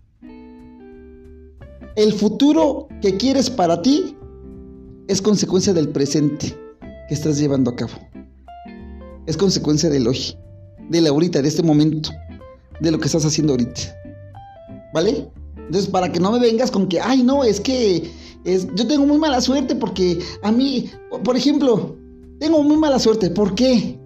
el 1.96 2.14
futuro 2.14 2.88
que 3.02 3.18
quieres 3.18 3.50
para 3.50 3.82
ti 3.82 4.16
es 5.08 5.22
consecuencia 5.22 5.74
del 5.74 5.90
presente 5.90 6.56
que 7.08 7.14
estás 7.14 7.38
llevando 7.38 7.72
a 7.72 7.76
cabo. 7.76 7.94
Es 9.28 9.38
consecuencia 9.38 9.90
del 9.90 10.08
hoy, 10.08 10.36
de 10.90 11.02
la 11.02 11.10
ahorita, 11.10 11.42
de 11.42 11.48
este 11.48 11.64
momento, 11.64 12.10
de 12.80 12.92
lo 12.92 13.00
que 13.00 13.06
estás 13.06 13.26
haciendo 13.26 13.54
ahorita. 13.54 14.01
¿Vale? 14.94 15.30
Entonces, 15.58 15.90
para 15.90 16.12
que 16.12 16.20
no 16.20 16.32
me 16.32 16.40
vengas 16.40 16.72
con 16.72 16.88
que, 16.88 17.00
ay, 17.00 17.24
no, 17.24 17.44
es 17.44 17.60
que 17.60 18.12
yo 18.44 18.88
tengo 18.88 19.06
muy 19.06 19.18
mala 19.18 19.40
suerte 19.40 19.76
porque 19.76 20.20
a 20.44 20.52
mí, 20.52 20.90
por 21.24 21.38
ejemplo, 21.38 21.96
tengo 22.40 22.64
muy 22.64 22.78
mala 22.78 23.00
suerte. 23.00 23.30
¿Por 23.30 23.56
qué? 23.56 24.00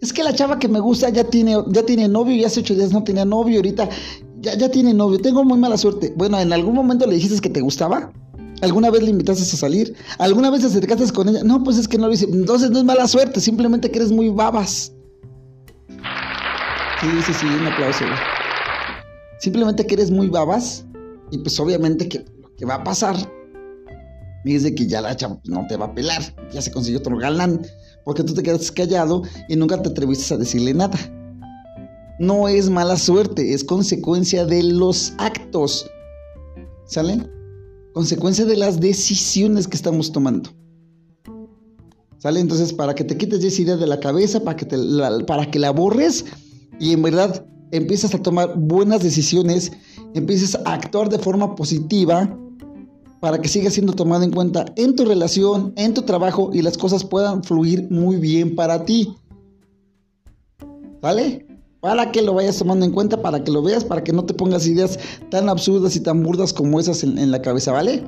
Es 0.00 0.12
que 0.12 0.22
la 0.22 0.34
chava 0.34 0.58
que 0.58 0.68
me 0.68 0.80
gusta 0.80 1.10
ya 1.10 1.24
tiene, 1.24 1.58
ya 1.68 1.82
tiene 1.82 2.08
novio 2.08 2.34
y 2.34 2.44
hace 2.44 2.60
ocho 2.60 2.74
días 2.74 2.92
no 2.92 3.04
tenía 3.04 3.24
novio, 3.24 3.56
ahorita 3.56 3.88
ya, 4.40 4.56
ya 4.56 4.70
tiene 4.70 4.94
novio. 4.94 5.18
Tengo 5.18 5.44
muy 5.44 5.58
mala 5.58 5.76
suerte. 5.76 6.14
Bueno, 6.16 6.38
¿en 6.40 6.52
algún 6.52 6.74
momento 6.74 7.06
le 7.06 7.16
dijiste 7.16 7.40
que 7.40 7.50
te 7.50 7.60
gustaba? 7.60 8.12
¿Alguna 8.62 8.90
vez 8.90 9.02
le 9.02 9.10
invitaste 9.10 9.42
a 9.42 9.46
salir? 9.46 9.94
¿Alguna 10.18 10.50
vez 10.50 10.60
te 10.60 10.68
acercaste 10.68 11.12
con 11.12 11.28
ella? 11.28 11.42
No, 11.44 11.62
pues 11.62 11.76
es 11.76 11.88
que 11.88 11.98
no 11.98 12.06
lo 12.06 12.12
hice. 12.14 12.26
Entonces 12.26 12.70
no 12.70 12.78
es 12.78 12.84
mala 12.84 13.06
suerte, 13.08 13.40
simplemente 13.40 13.90
que 13.90 13.98
eres 13.98 14.12
muy 14.12 14.30
babas. 14.30 14.92
Sí, 17.00 17.08
sí, 17.26 17.32
sí, 17.32 17.46
un 17.46 17.66
aplauso. 17.66 18.04
Simplemente 19.40 19.86
que 19.86 19.94
eres 19.94 20.10
muy 20.10 20.28
babas 20.28 20.84
y 21.30 21.38
pues 21.38 21.58
obviamente 21.58 22.08
que 22.08 22.18
lo 22.18 22.54
que 22.56 22.66
va 22.66 22.74
a 22.74 22.84
pasar 22.84 23.16
es 24.44 24.62
de 24.62 24.74
que 24.74 24.86
ya 24.86 25.00
la 25.00 25.16
chava 25.16 25.40
no 25.44 25.66
te 25.66 25.76
va 25.76 25.86
a 25.86 25.94
pelar, 25.94 26.22
ya 26.52 26.60
se 26.60 26.70
consiguió 26.70 27.00
otro 27.00 27.16
galán, 27.16 27.62
porque 28.04 28.22
tú 28.22 28.34
te 28.34 28.42
quedaste 28.42 28.72
callado 28.74 29.22
y 29.48 29.56
nunca 29.56 29.80
te 29.80 29.88
atreviste 29.88 30.34
a 30.34 30.36
decirle 30.36 30.74
nada. 30.74 30.98
No 32.18 32.48
es 32.48 32.68
mala 32.68 32.96
suerte, 32.96 33.54
es 33.54 33.64
consecuencia 33.64 34.44
de 34.44 34.62
los 34.62 35.14
actos. 35.18 35.90
¿Sale? 36.84 37.26
Consecuencia 37.94 38.44
de 38.44 38.56
las 38.56 38.78
decisiones 38.78 39.66
que 39.66 39.76
estamos 39.76 40.12
tomando. 40.12 40.50
¿Sale? 42.18 42.40
Entonces, 42.40 42.74
para 42.74 42.94
que 42.94 43.04
te 43.04 43.16
quites 43.16 43.42
esa 43.42 43.62
idea 43.62 43.76
de 43.76 43.86
la 43.86 44.00
cabeza, 44.00 44.40
para 44.40 44.56
que, 44.56 44.66
te 44.66 44.76
para 45.26 45.50
que 45.50 45.58
la 45.58 45.70
borres 45.70 46.26
y 46.78 46.92
en 46.92 47.02
verdad 47.02 47.46
empiezas 47.70 48.14
a 48.14 48.22
tomar 48.22 48.54
buenas 48.56 49.02
decisiones, 49.02 49.72
empieces 50.14 50.56
a 50.64 50.74
actuar 50.74 51.08
de 51.08 51.18
forma 51.18 51.54
positiva 51.54 52.36
para 53.20 53.40
que 53.40 53.48
siga 53.48 53.70
siendo 53.70 53.92
tomado 53.92 54.24
en 54.24 54.32
cuenta 54.32 54.64
en 54.76 54.96
tu 54.96 55.04
relación, 55.04 55.72
en 55.76 55.94
tu 55.94 56.02
trabajo 56.02 56.50
y 56.52 56.62
las 56.62 56.78
cosas 56.78 57.04
puedan 57.04 57.44
fluir 57.44 57.86
muy 57.90 58.16
bien 58.16 58.54
para 58.54 58.84
ti. 58.84 59.14
¿Vale? 61.02 61.46
Para 61.80 62.12
que 62.12 62.20
lo 62.22 62.34
vayas 62.34 62.58
tomando 62.58 62.84
en 62.84 62.92
cuenta, 62.92 63.22
para 63.22 63.42
que 63.42 63.50
lo 63.50 63.62
veas, 63.62 63.84
para 63.84 64.04
que 64.04 64.12
no 64.12 64.24
te 64.24 64.34
pongas 64.34 64.66
ideas 64.66 64.98
tan 65.30 65.48
absurdas 65.48 65.96
y 65.96 66.00
tan 66.00 66.22
burdas 66.22 66.52
como 66.52 66.78
esas 66.78 67.02
en, 67.04 67.30
la 67.30 67.40
cabeza, 67.40 67.72
¿vale? 67.72 68.04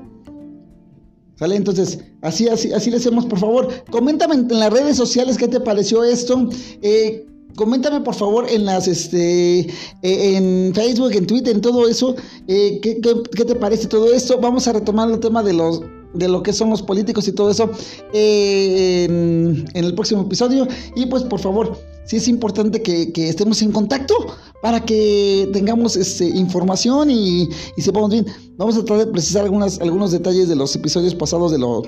¿Sale? 1.37 1.57
Entonces, 1.57 2.01
así, 2.21 2.49
así, 2.49 2.73
así 2.73 2.91
le 2.91 2.99
hacemos, 2.99 3.25
por 3.25 3.39
favor. 3.39 3.69
Coméntame 3.91 4.35
en, 4.35 4.49
las 4.49 4.71
redes 4.71 4.97
sociales 4.97 5.39
qué 5.39 5.49
te 5.49 5.59
pareció 5.59 6.05
esto. 6.05 6.51
Eh, 6.83 7.27
coméntame 7.57 8.01
por 8.01 8.15
favor 8.15 8.49
en 8.49 8.65
las 8.65 8.89
este 8.89 9.61
eh, 9.61 9.69
en 10.03 10.73
Facebook, 10.75 11.13
en 11.13 11.27
Twitter, 11.27 11.55
en 11.55 11.61
todo 11.61 11.89
eso, 11.89 12.15
eh, 12.49 12.81
¿qué, 12.83 12.95
te 12.95 13.55
parece 13.55 13.87
todo 13.87 14.13
esto? 14.13 14.39
Vamos 14.41 14.67
a 14.69 14.73
retomar 14.73 15.11
el 15.11 15.21
tema 15.21 15.43
de 15.43 15.53
los 15.53 15.83
de 16.15 16.29
lo 16.29 16.43
que 16.43 16.53
son 16.53 16.69
los 16.69 16.83
políticos 16.83 17.27
y 17.27 17.33
todo 17.33 17.51
eso 17.51 17.71
eh, 18.13 19.05
en, 19.05 19.85
el 19.85 19.95
próximo 19.95 20.23
episodio. 20.23 20.69
Y 20.95 21.07
pues 21.07 21.23
por 21.23 21.41
favor, 21.41 21.79
sí 22.05 22.17
es 22.17 22.29
importante 22.29 22.83
que, 22.83 23.11
estemos 23.17 23.63
en 23.63 23.73
contacto 23.73 24.15
para 24.61 24.85
que 24.85 25.49
tengamos 25.55 25.97
este, 25.97 26.27
información 26.27 27.11
y, 27.11 27.49
y 27.77 27.83
sepamos 27.83 28.11
bien. 28.11 28.27
Vamos 28.59 28.77
a 28.77 28.85
tratar 28.85 29.07
de 29.07 29.13
precisar 29.13 29.45
algunos 29.45 30.13
detalles 30.13 30.49
de 30.49 30.57
los 30.57 30.77
episodios 30.77 31.15
pasados 31.15 31.51
de 31.51 31.59
lo 31.59 31.83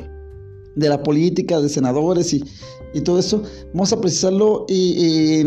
de 0.76 0.88
la 0.88 1.02
política, 1.02 1.60
de 1.60 1.68
senadores 1.68 2.32
y, 2.32 2.44
todo 3.04 3.18
eso. 3.18 3.42
Vamos 3.72 3.92
a 3.92 4.00
precisarlo 4.00 4.66
y, 4.68 5.42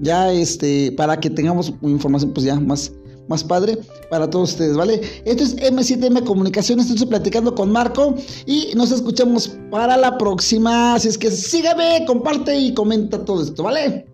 ya 0.00 0.32
este 0.32 0.90
para 0.92 1.20
que 1.20 1.30
tengamos 1.30 1.72
información 1.82 2.32
pues 2.32 2.44
ya 2.44 2.58
más 2.58 2.92
más 3.28 3.44
padre 3.44 3.78
para 4.10 4.28
todos 4.28 4.50
ustedes, 4.50 4.76
¿vale? 4.76 5.00
Esto 5.24 5.44
es 5.44 5.56
M7M 5.56 6.24
Comunicaciones, 6.24 6.90
estoy 6.90 7.06
platicando 7.06 7.54
con 7.54 7.70
Marco 7.70 8.16
y 8.46 8.72
nos 8.74 8.90
escuchamos 8.90 9.56
para 9.70 9.96
la 9.96 10.18
próxima. 10.18 10.94
Así 10.94 11.08
es 11.08 11.16
que 11.16 11.30
sígueme, 11.30 12.04
comparte 12.06 12.58
y 12.58 12.74
comenta 12.74 13.24
todo 13.24 13.42
esto, 13.42 13.62
¿vale? 13.62 14.11